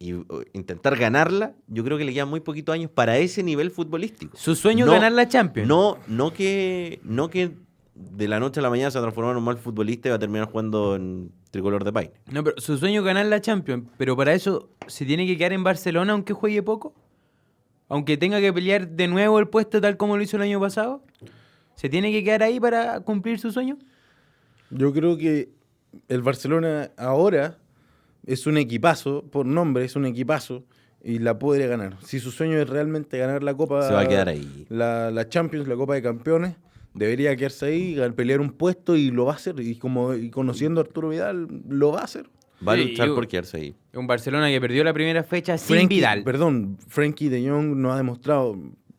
[0.00, 3.70] y uh, intentar ganarla, yo creo que le quedan muy poquitos años para ese nivel
[3.70, 4.36] futbolístico.
[4.36, 5.68] Su sueño No, es ganar la Champions.
[5.68, 7.52] No, no que, no que
[7.94, 10.18] de la noche a la mañana se transformara en un mal futbolista y va a
[10.18, 12.12] terminar jugando en tricolor de paine.
[12.32, 13.88] No, pero su sueño es ganar la Champions.
[13.98, 16.94] Pero para eso se tiene que quedar en Barcelona aunque juegue poco.
[17.90, 21.04] Aunque tenga que pelear de nuevo el puesto tal como lo hizo el año pasado.
[21.74, 23.76] ¿Se tiene que quedar ahí para cumplir su sueño?
[24.70, 25.50] Yo creo que
[26.08, 27.58] el Barcelona ahora
[28.26, 30.64] es un equipazo, por nombre es un equipazo,
[31.02, 31.96] y la podría ganar.
[32.04, 33.86] Si su sueño es realmente ganar la Copa...
[33.86, 34.66] Se va a quedar ahí.
[34.68, 36.56] La, la Champions, la Copa de Campeones,
[36.94, 39.58] debería quedarse ahí, pelear un puesto y lo va a hacer.
[39.60, 42.28] Y, como, y conociendo a Arturo Vidal, lo va a hacer.
[42.66, 43.74] Va a luchar por quedarse ahí.
[43.94, 46.22] Un Barcelona que perdió la primera fecha sin Vidal.
[46.22, 48.58] Perdón, Frankie de Jong no ha demostrado,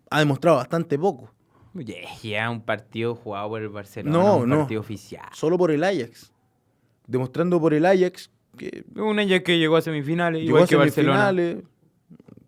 [0.09, 1.31] ha demostrado bastante poco.
[1.75, 4.17] Oye, Ya un partido jugado por el Barcelona.
[4.17, 4.57] No, un no.
[4.59, 5.27] partido oficial.
[5.33, 6.33] Solo por el Ajax.
[7.05, 10.75] Demostrando por el Ajax que Un Ajax que llegó a semifinales, llegó igual a que
[10.75, 11.27] Barcelona.
[11.29, 11.63] semifinales,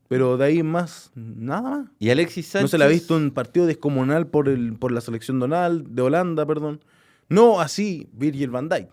[0.07, 1.89] pero de ahí más, nada más.
[1.99, 2.63] Y Alexis Sánchez.
[2.63, 6.01] No se le ha visto un partido descomunal por, el, por la selección Donald, de
[6.03, 6.83] Holanda, perdón.
[7.29, 8.89] No así Virgil van Dijk.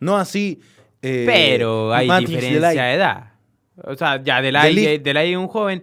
[0.00, 0.60] No así.
[1.02, 2.76] eh, Pero hay diferencia Delay.
[2.76, 3.32] de edad.
[3.82, 5.04] O sea, ya De Delay, Ligt.
[5.04, 5.82] Delay es un joven.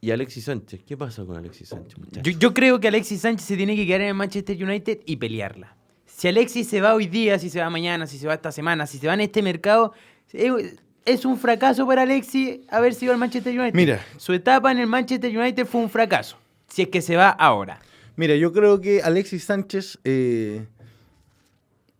[0.00, 0.82] Y Alexis Sánchez.
[0.84, 2.22] ¿Qué pasa con Alexis Sánchez, muchachos?
[2.22, 5.16] Yo, yo creo que Alexis Sánchez se tiene que quedar en el Manchester United y
[5.16, 5.75] pelearla.
[6.16, 8.86] Si Alexis se va hoy día, si se va mañana, si se va esta semana,
[8.86, 9.92] si se va en este mercado,
[10.32, 13.74] es, un fracaso para Alexis haber sido al Manchester United.
[13.74, 14.02] Mira.
[14.16, 16.38] Su etapa en el Manchester United fue un fracaso.
[16.68, 17.80] Si es que se va ahora.
[18.16, 20.66] Mira, yo creo que Alexis Sánchez eh,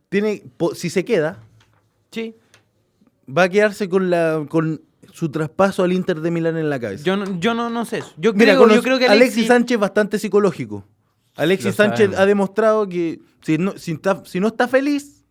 [0.09, 0.41] tiene,
[0.73, 1.37] si se queda,
[2.09, 2.33] Sí.
[3.29, 4.81] va a quedarse con la con
[5.13, 7.03] su traspaso al Inter de Milán en la cabeza.
[7.03, 8.13] Yo no, yo no, no sé eso.
[8.17, 10.83] Yo Mira, yo creo que Alexis, Alexis, Sánchez es bastante psicológico.
[11.37, 15.23] Alexis Sánchez ha demostrado que si no, si está, si no está feliz,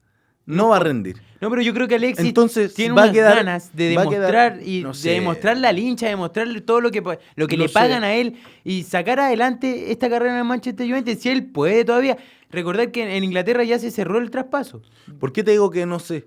[0.46, 1.20] no va a rendir.
[1.40, 4.04] No, pero yo creo que Alexis Entonces, tiene va a unas quedar- ganas de a
[4.06, 7.02] quedar- demostrar y no de demostrarle al hincha, de demostrarle todo lo que
[7.34, 7.74] lo que No le sé.
[7.74, 11.84] pagan a él y sacar adelante esta carrera en el Manchester United si él puede
[11.84, 12.16] todavía.
[12.48, 14.80] Recordar que en, en Inglaterra ya se cerró el traspaso.
[15.18, 16.26] ¿Por qué te digo que no sé?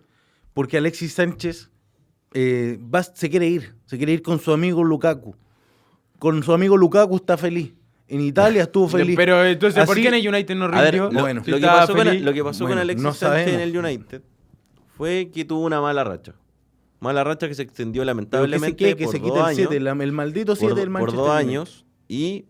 [0.53, 1.69] Porque Alexis Sánchez
[2.33, 3.73] eh, va- se quiere ir.
[3.85, 5.33] Se quiere ir con su amigo Lukaku.
[6.19, 7.71] Con su amigo Lukaku está feliz.
[8.09, 9.15] En Italia estuvo feliz.
[9.15, 11.11] Pero entonces, ¿por Así- qué en el United no A ver, rindió?
[11.11, 11.39] lo, Bueno.
[11.41, 12.21] lo Si que estaba pasó con, feliz.
[12.23, 13.75] lo que pasó con Bueno, Alexis no Sánchez en sabemos.
[13.75, 14.21] el United
[14.97, 16.33] fue que tuvo una mala racha.
[16.99, 19.45] Mala racha que se extendió Pero que se lamentablemente que por se dos quite el
[19.45, 19.55] años.
[19.69, 21.47] 7, el maldito por, 7 do- del por Manchester dos United.
[21.49, 22.45] años y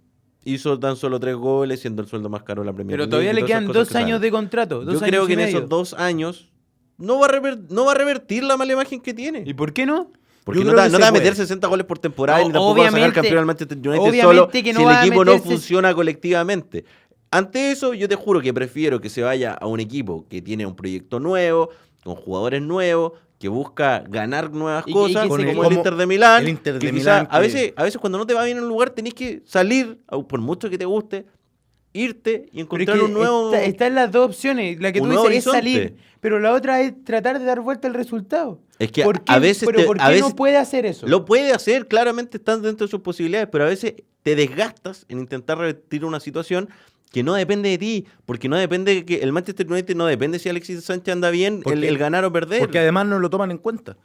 [0.46, 3.12] hizo tan solo tres goles, siendo el sueldo más caro de la Premier Pero League
[3.12, 4.22] todavía y le todas esas quedan cosas dos que años saben.
[4.22, 4.86] de contrato.
[4.86, 5.58] Dos Yo creo que en medio.
[5.58, 6.50] esos dos años
[6.98, 9.44] no va, a rever- no va a revertir la mala imagen que tiene.
[9.46, 10.12] ¿Y por qué no?
[10.44, 11.36] Porque no que no va a meter puede.
[11.36, 14.50] 60 goles por temporada No, ni tampoco va a sacar campeón al Manchester United solo
[14.50, 16.86] que no si el equipo no funciona colectivamente.
[17.32, 20.66] Ante eso, yo te juro que prefiero que se vaya a un equipo que tiene
[20.66, 21.70] un proyecto nuevo,
[22.04, 26.08] con jugadores nuevos, que busca ganar nuevas Y y cosas, que como el Inter de
[26.08, 26.44] Milán.
[26.44, 28.58] el Inter de que Milán, quizá a veces, a veces cuando no te va bien
[28.58, 31.26] en un lugar tenés que salir, por mucho que te guste,
[32.00, 33.54] irte y es encontrar que un nuevo...
[33.54, 34.80] Está, están las dos opciones.
[34.80, 35.58] La que tú dices es horizonte.
[35.58, 38.62] salir, pero la otra es tratar de dar vuelta al resultado.
[38.80, 40.86] Es que ¿Por qué, a veces, pero te- ¿por qué a veces no puede hacer
[40.86, 41.08] eso?
[41.08, 45.20] Lo puede hacer, claramente están dentro de sus posibilidades, pero a veces te desgastas en
[45.20, 46.70] intentar revertir una situación
[47.12, 50.40] que no depende de ti, porque no depende de que el Manchester United no depende
[50.40, 52.60] si Alexis Sánchez anda bien, el, ganar o perder.
[52.60, 53.98] Porque además no lo toman en cuenta.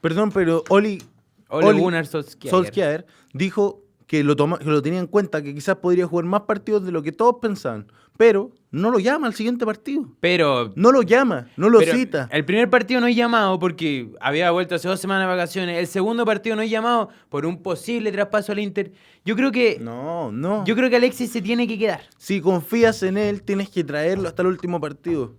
[0.00, 1.02] Perdón, pero Oli,
[1.48, 2.50] Ole Oli Gunnar Solskjaer.
[2.50, 6.42] Solskjaer dijo que lo, toma, que lo tenía en cuenta, que quizás podría jugar más
[6.42, 7.86] partidos de lo que todos pensaban,
[8.16, 10.08] pero no lo llama al siguiente partido.
[10.20, 12.28] Pero No lo llama, no lo cita.
[12.32, 15.78] El primer partido no es llamado porque había vuelto hace dos semanas de vacaciones.
[15.78, 18.92] El segundo partido no es llamado por un posible traspaso al Inter.
[19.24, 20.64] Yo creo que No, no.
[20.64, 22.00] yo creo que Alexis se tiene que quedar.
[22.16, 25.34] Si confías en él, tienes que traerlo hasta el último partido.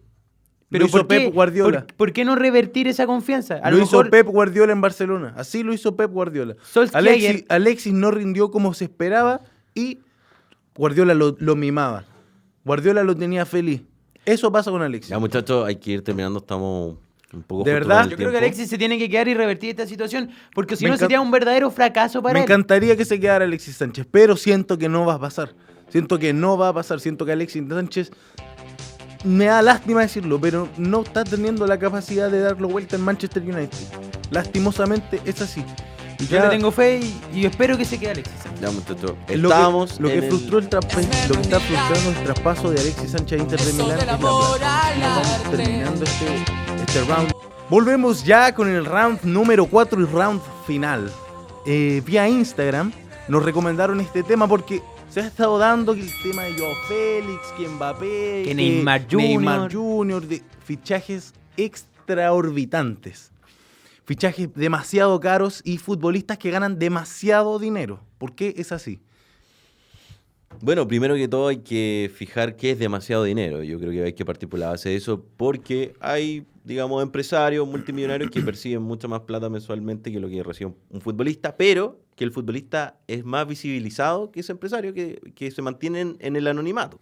[0.69, 1.81] Pero lo hizo ¿por qué, Pep Guardiola.
[1.85, 3.55] ¿por, por qué no revertir esa confianza?
[3.63, 5.33] A lo lo hizo Pep Guardiola en Barcelona.
[5.37, 6.55] Así lo hizo Pep Guardiola.
[6.93, 9.41] Alexis, Alexis no rindió como se esperaba
[9.73, 9.99] y
[10.75, 12.03] Guardiola lo, lo mimaba.
[12.65, 13.81] Guardiola lo tenía feliz.
[14.25, 15.09] Eso pasa con Alexis.
[15.11, 16.97] Ya muchachos, hay que ir terminando, estamos
[17.31, 17.63] un poco...
[17.63, 18.09] ¿De verdad?
[18.09, 18.37] yo creo que.
[18.37, 21.21] Alexis se tiene que quedar y revertir esta situación porque si Me no encan- sería
[21.21, 22.43] un verdadero fracaso para Me él.
[22.43, 25.53] encantaría que se quedara Alexis Sánchez, pero siento que no va a pasar.
[25.89, 26.99] Siento que no va a pasar.
[26.99, 28.11] Siento que Alexis Sánchez,
[29.23, 33.41] me da lástima decirlo, pero no está teniendo la capacidad de darlo vuelta en Manchester
[33.43, 33.77] United.
[34.31, 35.63] Lastimosamente es así.
[36.29, 38.33] Yo le tengo fe y, y espero que se quede Alexis.
[38.59, 39.37] Ya muchachos, Lo que,
[39.99, 43.43] lo el- frustró el traspa- lo que está frustrando el traspaso de Alexis Sánchez a
[43.43, 44.93] Inter de Milán es la plata.
[44.97, 46.25] Y vamos terminando este,
[46.87, 47.31] este round.
[47.69, 51.11] Volvemos ya con el round número 4 y round final.
[51.67, 52.91] Eh, vía Instagram
[53.27, 54.81] nos recomendaron este tema porque
[55.17, 59.61] se ha estado dando que el tema de Joao Félix, que Mbappé, Que Neymar Neymar
[59.61, 59.73] Jr..
[59.73, 63.31] Jr., de fichajes extraorbitantes.
[64.05, 67.99] Fichajes demasiado caros y futbolistas que ganan demasiado dinero.
[68.19, 68.99] ¿Por qué es así?
[70.61, 73.63] Bueno, primero que todo hay que fijar qué es demasiado dinero.
[73.63, 77.67] Yo creo que hay que partir por la base de eso porque hay, digamos, empresarios
[77.67, 82.23] multimillonarios que perciben mucha más plata mensualmente que lo que recibe un futbolista, pero que
[82.23, 86.99] el futbolista es más visibilizado que ese empresario que, que se mantienen en el anonimato.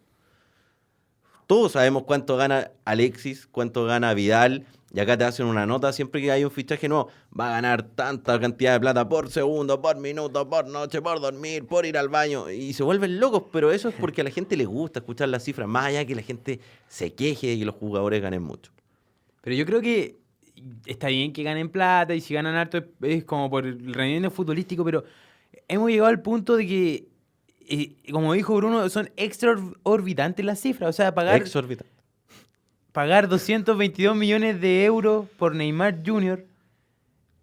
[1.48, 6.22] Todos sabemos cuánto gana Alexis, cuánto gana Vidal, y acá te hacen una nota siempre
[6.22, 7.10] que hay un fichaje nuevo.
[7.38, 11.66] Va a ganar tanta cantidad de plata por segundo, por minuto, por noche, por dormir,
[11.66, 12.50] por ir al baño.
[12.50, 15.44] Y se vuelven locos, pero eso es porque a la gente le gusta escuchar las
[15.44, 18.72] cifras, más allá que la gente se queje de que los jugadores ganen mucho.
[19.42, 20.18] Pero yo creo que
[20.86, 24.32] está bien que ganen plata y si ganan harto es, es como por el rendimiento
[24.32, 25.04] futbolístico, pero
[25.68, 27.08] hemos llegado al punto de que,
[27.68, 30.90] eh, como dijo Bruno, son extraorbitantes las cifras.
[30.90, 31.92] O sea, pagar, Exorbitante.
[32.92, 36.46] pagar 222 millones de euros por Neymar Jr.,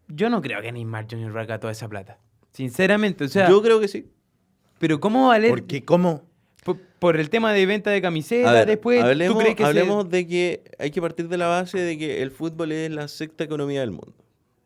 [0.08, 1.32] yo no creo que Neymar Jr.
[1.32, 2.18] valga toda esa plata.
[2.52, 4.10] Sinceramente, o sea, Yo creo que sí.
[4.78, 5.50] pero ¿cómo valer?
[5.50, 6.22] Porque cómo
[6.64, 9.68] Por, por el tema de venta de camisetas, A después, hablemos, ¿tú crees que se-
[9.68, 13.08] hablemos de que hay que partir de la base de que el fútbol es la
[13.08, 14.14] sexta economía del mundo.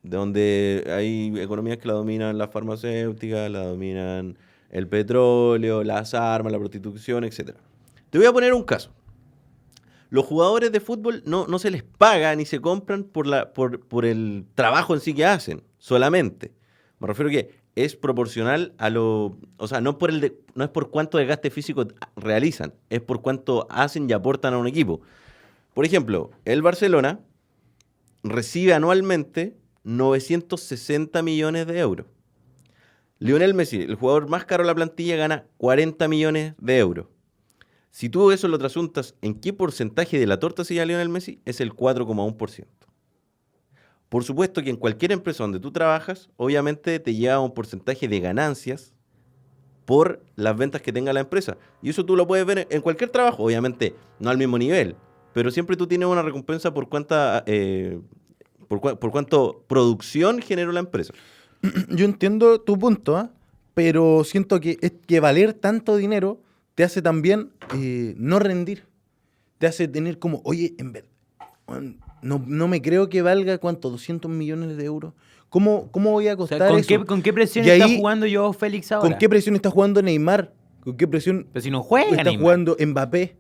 [0.03, 4.39] Donde hay economías que la dominan las farmacéuticas, la dominan
[4.71, 7.53] el petróleo, las armas, la prostitución, etc.
[8.11, 8.93] Te voy a poner un caso.
[10.11, 13.81] Los jugadores de fútbol no, no se les paga ni se compran por, la, por,
[13.81, 16.53] por el trabajo en sí que hacen, solamente.
[17.01, 19.39] Me refiero que es proporcional a lo.
[19.59, 24.55] O sea, no, es por cuánto desgaste físico realizan, es por cuánto hacen y aportan
[24.55, 25.03] a un equipo.
[25.75, 27.21] Por ejemplo, el Barcelona
[28.25, 32.07] recibe anualmente 960 millones de euros.
[33.19, 37.07] Lionel Messi, el jugador más caro de la plantilla, gana 40 millones de euros.
[37.91, 41.41] Si tú eso lo trasuntas, ¿en qué porcentaje de la torta se lleva Lionel Messi?
[41.45, 42.67] Es el 4,1%.
[44.09, 48.21] Por supuesto que en cualquier empresa donde tú trabajas, obviamente te lleva un porcentaje de
[48.21, 48.95] ganancias
[49.85, 51.57] por las ventas que tenga la empresa.
[51.83, 54.97] Y eso tú lo puedes ver en cualquier trabajo, obviamente no al mismo nivel,
[55.33, 58.01] pero siempre tú tienes una recompensa por cuánta, eh,
[58.69, 61.13] por, cuánto producción generó la empresa.
[61.89, 63.31] yo entiendo tu punto, ¿ah?
[63.75, 66.41] pero siento que, que valer tanto dinero
[66.75, 68.85] te hace también eh, no rendir.
[69.59, 71.11] Te hace tener como, oye, en verdad,
[72.23, 73.91] no, no me creo que valga, ¿cuánto?
[73.93, 75.13] ¿200 millones de euros?
[75.49, 76.89] ¿Cómo, cómo voy a o sea, costar ¿con, eso?
[76.89, 79.09] qué, ¿con qué presión Y está ahí- jugando yo Félix ahora?
[79.11, 80.53] ¿Con qué presión está jugando Neymar?
[80.83, 82.41] ¿Con qué presión Pero si no juega está Neymar.
[82.43, 83.37] jugando Mbappé?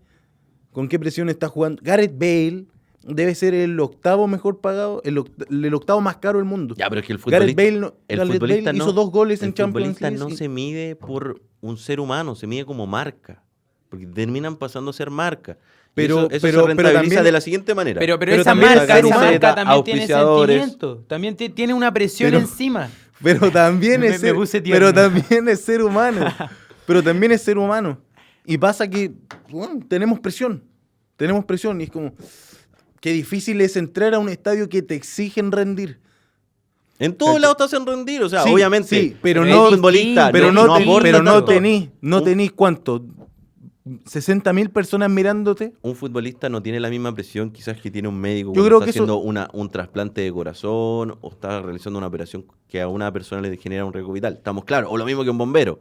[0.72, 2.66] ¿Con qué presión está jugando Gareth Bale?
[3.08, 6.74] debe ser el octavo mejor pagado, el, oct- el octavo más caro del mundo.
[6.76, 8.92] Ya, pero es que el Gareth futbolista, Bale, no- el Gareth futbolista Bale no, hizo
[8.92, 10.24] dos goles el en Champions futbolista League.
[10.24, 13.44] no y- se mide por un ser humano, se mide como marca.
[13.88, 15.56] Porque terminan pasando a ser marca.
[15.96, 17.98] Pero- eso, eso pero- se pero rentabiliza también- de la siguiente manera.
[18.00, 21.04] Pero, pero, Pero esa también marca, es esa marca también tiene sentimiento.
[21.08, 22.88] También ti- tiene una presión Pero- encima.
[23.22, 26.20] Pero también es me ser, pero también es ser humano.
[26.86, 27.98] pero también es ser humano.
[28.44, 29.10] Y pasa que
[29.48, 30.62] bueno, tenemos presión.
[31.16, 32.12] Tenemos presión y es como
[33.00, 35.98] qué difícil es entrar a un estadio que te exigen rendir.
[36.98, 38.88] en todos lados te hacen rendir, o sea, Sí, obviamente.
[38.88, 43.02] sí, pero no- futbolista pero no, te- aporta pero no tenís, no tenís cuánto,
[44.04, 45.72] 60 mil personas mirándote.
[45.82, 48.84] un futbolista no tiene la misma presión quizás que tiene un médico Yo creo está
[48.86, 52.88] que eso- haciendo una, un trasplante de corazón o está realizando una operación que a
[52.88, 54.34] una persona le genera un riesgo vital.
[54.34, 54.90] Estamos claros.
[54.92, 55.78] O lo mismo que un bombero.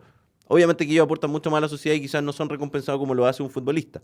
[0.47, 3.15] Obviamente que ellos aportan mucho más a la sociedad y quizás no son recompensados como
[3.15, 4.03] lo hace un futbolista.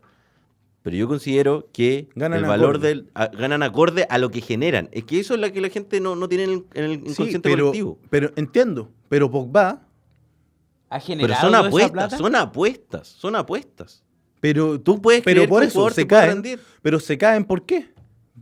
[0.82, 2.88] Pero yo considero que Ganan el valor acorde.
[2.88, 4.90] del a- ganan acorde a lo que generan.
[4.92, 6.92] Es que eso es lo que la gente no, no tiene en el, en el
[7.04, 8.00] Sí, inconsciente pero, colectivo.
[8.10, 8.90] pero entiendo.
[9.10, 9.84] Pero Pogba,
[10.92, 12.18] ¿Ha Pero son apuestas, plata?
[12.18, 14.04] son apuestas, son apuestas.
[14.42, 16.30] pero Tú puedes pero creer por que eso se caen.
[16.32, 16.60] rendir.
[16.82, 17.94] Pero se caen ¿por qué?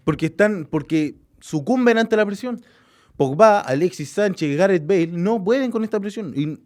[0.04, 2.60] Porque están, porque sucumben ante la presión.
[3.16, 6.58] Pogba, Alexis Sánchez, Gareth Bale no pueden con esta presión y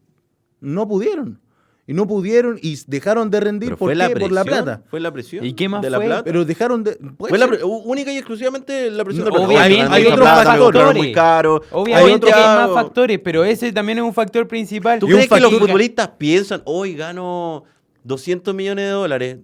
[0.62, 1.42] no pudieron.
[1.86, 3.98] Y no pudieron y dejaron de rendir Pero ¿por fue qué?
[3.98, 4.82] la por la plata.
[4.90, 5.44] Fue la presión.
[5.46, 6.24] ¿Y qué más de la plata.
[6.24, 9.88] Pero dejaron de Fue la única y exclusivamente la presión No, de la obviamente Oye,
[9.94, 10.96] hay otros plata, factores.
[10.96, 11.62] muy caro.
[11.72, 15.00] Obviamente Hay hay, más factores, pero ese también es un factor principal.
[15.00, 17.66] ¿Tú Y un crees que los futbolistas piensan, hoy gano
[18.06, 19.38] 200 millones de dólares?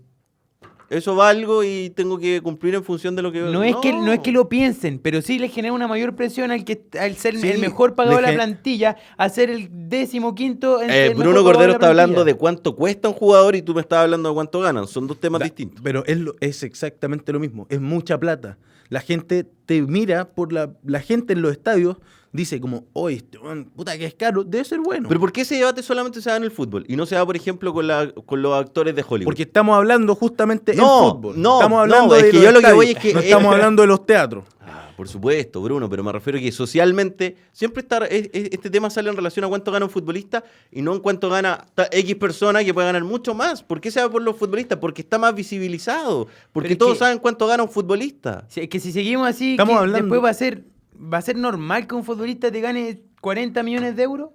[0.90, 3.42] Eso valgo y tengo que cumplir en función de lo que...
[3.42, 6.50] No es, que, no es que lo piensen, pero sí le genera una mayor presión
[6.52, 10.34] al que al ser Sí, el mejor pagado de la plantilla a ser el décimo
[10.34, 13.76] quinto en Eh, el Bruno Cordero está hablando de cuánto cuesta un jugador y tú
[13.76, 14.88] me estás hablando de cuánto ganan.
[14.88, 15.80] Son dos temas Da- distintos.
[15.84, 17.68] Pero es, lo- es exactamente lo mismo.
[17.70, 18.58] Es mucha plata.
[18.90, 20.74] La gente te mira por la.
[20.84, 21.98] La gente en los estadios
[22.32, 23.40] dice como, oye, este
[23.76, 25.08] puta que es caro, debe ser bueno.
[25.08, 26.86] Pero ¿por qué ese debate solamente se da en el fútbol?
[26.88, 29.26] Y no se da, por ejemplo, con, la, con los actores de Hollywood.
[29.26, 31.42] Porque estamos hablando justamente No, en fútbol.
[31.42, 33.54] no, estamos no, hablando es de que yo lo que voy es que- No estamos
[33.54, 34.46] hablando de los teatros.
[34.62, 38.70] Ah, por supuesto, Bruno, pero me refiero a que socialmente siempre está, es- es- este
[38.70, 42.16] tema sale en relación a cuánto gana un futbolista y no en cuánto gana X
[42.16, 43.64] persona que puede ganar mucho más.
[43.64, 44.78] ¿Por qué se va por los futbolistas?
[44.78, 46.28] Porque está más visibilizado.
[46.52, 48.46] Porque es todos que- saben cuánto gana un futbolista.
[48.50, 50.64] Si- es que si seguimos así, Estamos ¿qué- hablando- después va a ser
[51.02, 54.30] va a ser normal que un futbolista te gane 40 millones de euros.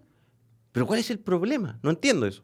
[0.72, 1.78] Pero ¿cuál es el problema?
[1.82, 2.42] No entiendo eso.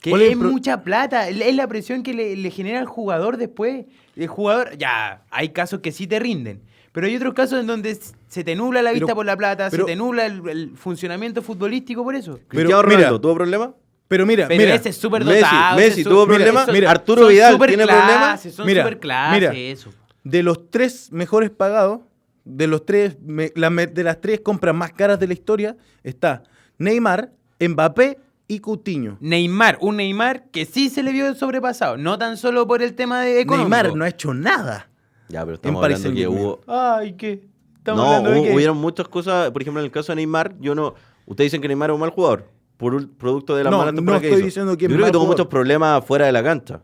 [0.00, 3.86] Que ¿Cuál es mucha plata, es la presión que le, le genera al jugador después.
[4.14, 7.98] El jugador, ya, hay casos que sí te rinden, pero hay otros casos en donde
[8.28, 10.76] se te nubla la vista Pero- por la plata, pero- se te nubla el, el
[10.76, 12.38] funcionamiento futbolístico por eso.
[12.48, 13.74] Cristiano mira- Ronaldo, ¿tuvo problema?
[14.08, 14.74] Pero mira, Pero mira.
[14.74, 15.76] ese es súper Messi, dotado.
[15.76, 18.06] Messi ese es tuvo su- mira, problema, eso- mira, Arturo Vidal tiene problema.
[18.18, 19.54] clases, Son Mira, súper clases, mira.
[19.54, 19.90] eso.
[20.22, 22.00] De los tres mejores pagados,
[22.46, 26.44] de los tres, me- la de las tres compras más caras de la historia, está
[26.78, 28.18] Neymar, Mbappé
[28.48, 29.18] y Coutinho.
[29.20, 33.20] Neymar, un Neymar que sí se le vio sobrepasado, no tan solo por el tema
[33.20, 33.68] de económico.
[33.68, 34.88] Neymar no ha hecho nada.
[35.28, 36.60] Ya, pero estamos Paris hablando que hubo...
[36.68, 37.48] Ay, ¿qué?
[37.78, 39.50] Estamos No, hablando de hubieron muchas cosas.
[39.50, 40.94] Por ejemplo, en el caso de Neymar, yo no...
[41.26, 42.48] Ustedes dicen que Neymar es un mal jugador.
[42.76, 44.46] Por un producto de la No, mala no temporada que estoy hizo.
[44.46, 45.38] diciendo que Yo es creo que tuvo jugador.
[45.38, 46.80] muchos problemas fuera de la cancha.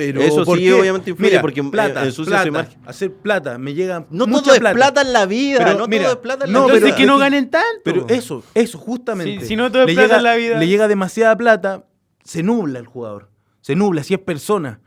[0.00, 0.72] Pero Eso ¿por sí, qué?
[0.74, 2.80] obviamente influye, Mira, porque, eh, plata, ensucia su plata, imagen.
[2.86, 5.00] hacer plata me llega No mucha todo es plata.
[5.02, 5.58] en la vida.
[5.58, 6.74] Pero no mira, todo es plata en la no, vida.
[6.76, 7.80] Entonces pero- que no ganen tanto.
[7.84, 9.40] Pero eso, eso, justamente.
[9.40, 10.58] Si- si no todo es plata llega, en la vida.
[10.58, 11.84] Le llega demasiada plata,
[12.24, 13.30] se nubla el jugador.
[13.60, 14.80] Se nubla, si es persona.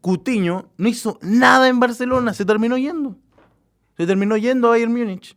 [0.00, 3.16] Cutiño no hizo nada en Barcelona, se terminó yendo.
[3.96, 5.36] Se terminó yendo a Bayern Múnich.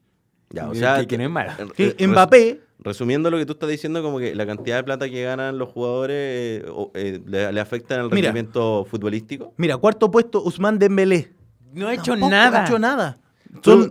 [0.50, 1.58] Ya, o Que- sea, que- que no es mala.
[1.76, 5.10] Que eh, Mbappé, Resumiendo lo que tú estás diciendo, como que la cantidad de plata
[5.10, 8.28] que ganan los jugadores eh, eh, le, le afectan al Mira.
[8.30, 9.54] rendimiento futbolístico.
[9.58, 11.32] mira, cuarto puesto, Usman Dembélé.
[11.74, 12.62] no ha hecho Tampoco nada.
[12.62, 13.18] ha hecho nada.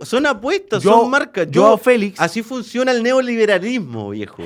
[0.03, 1.47] Son, apuestas, son marcas.
[1.53, 2.19] Joao Yo- Félix.
[2.19, 4.43] Así funciona el neoliberalismo, viejo.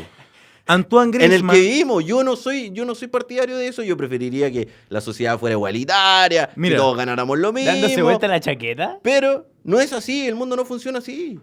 [0.66, 1.56] Antoine En el Griezmann.
[1.56, 3.84] que vivimos, yo no soy, yo no soy partidario de eso.
[3.84, 6.76] Yo preferiría que la sociedad fuera igualitaria, Mira.
[6.76, 7.72] que todos ganáramos lo mismo.
[7.72, 9.00] Dándose vuelta la chaqueta.
[9.04, 11.40] Pero no es así, el mundo no funciona así.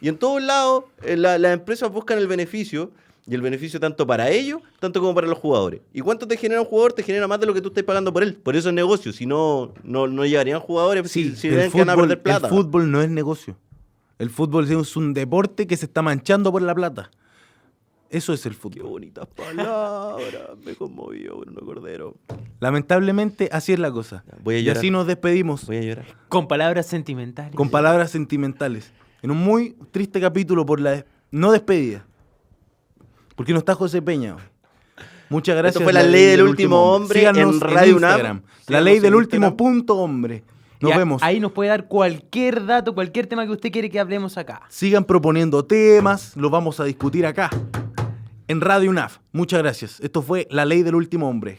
[0.00, 2.90] Y en todos lados, eh, la- las empresas buscan el beneficio,
[3.26, 5.80] y el beneficio tanto para ellos, tanto como para los jugadores.
[5.94, 6.92] ¿Y cuánto te genera un jugador?
[6.92, 8.34] Te genera más de lo que tú estás pagando por él.
[8.34, 11.70] Por eso es negocio, si no, no, no llegarían jugadores Sí, si, si el, ven
[11.72, 12.46] que van a fútbol, perder plata.
[12.48, 13.56] el fútbol no es negocio.
[14.18, 17.10] El fútbol es un deporte que se está manchando por la plata.
[18.10, 18.90] Eso es el Qué fútbol.
[18.90, 22.14] bonitas palabras, me conmovió Bruno Cordero.
[22.60, 24.22] Lamentablemente, así es la cosa.
[24.42, 24.78] Voy a y llorar.
[24.78, 26.04] así nos despedimos Voy a llorar.
[26.28, 27.54] Con palabras sentimentales.
[27.54, 28.92] con palabras sentimentales.
[29.24, 32.04] En un muy triste capítulo por la des- no despedida.
[33.34, 34.36] Porque no está José Peña.
[35.30, 35.82] Muchas gracias.
[35.82, 38.10] fue la ley del último hombre Síganos en Radio UNAM.
[38.10, 38.42] Instagram.
[38.68, 39.56] La ley en del último Instagram.
[39.56, 40.44] punto hombre.
[40.78, 41.22] Nos Y vemos.
[41.22, 44.60] Ahí nos puede dar cualquier dato, cualquier tema que usted quiere que hablemos acá.
[44.68, 47.48] Sigan proponiendo temas, los vamos a discutir acá,
[48.46, 49.20] en Radio UNAF.
[49.32, 50.00] Muchas gracias.
[50.00, 51.58] Esto fue La Ley del Último Hombre.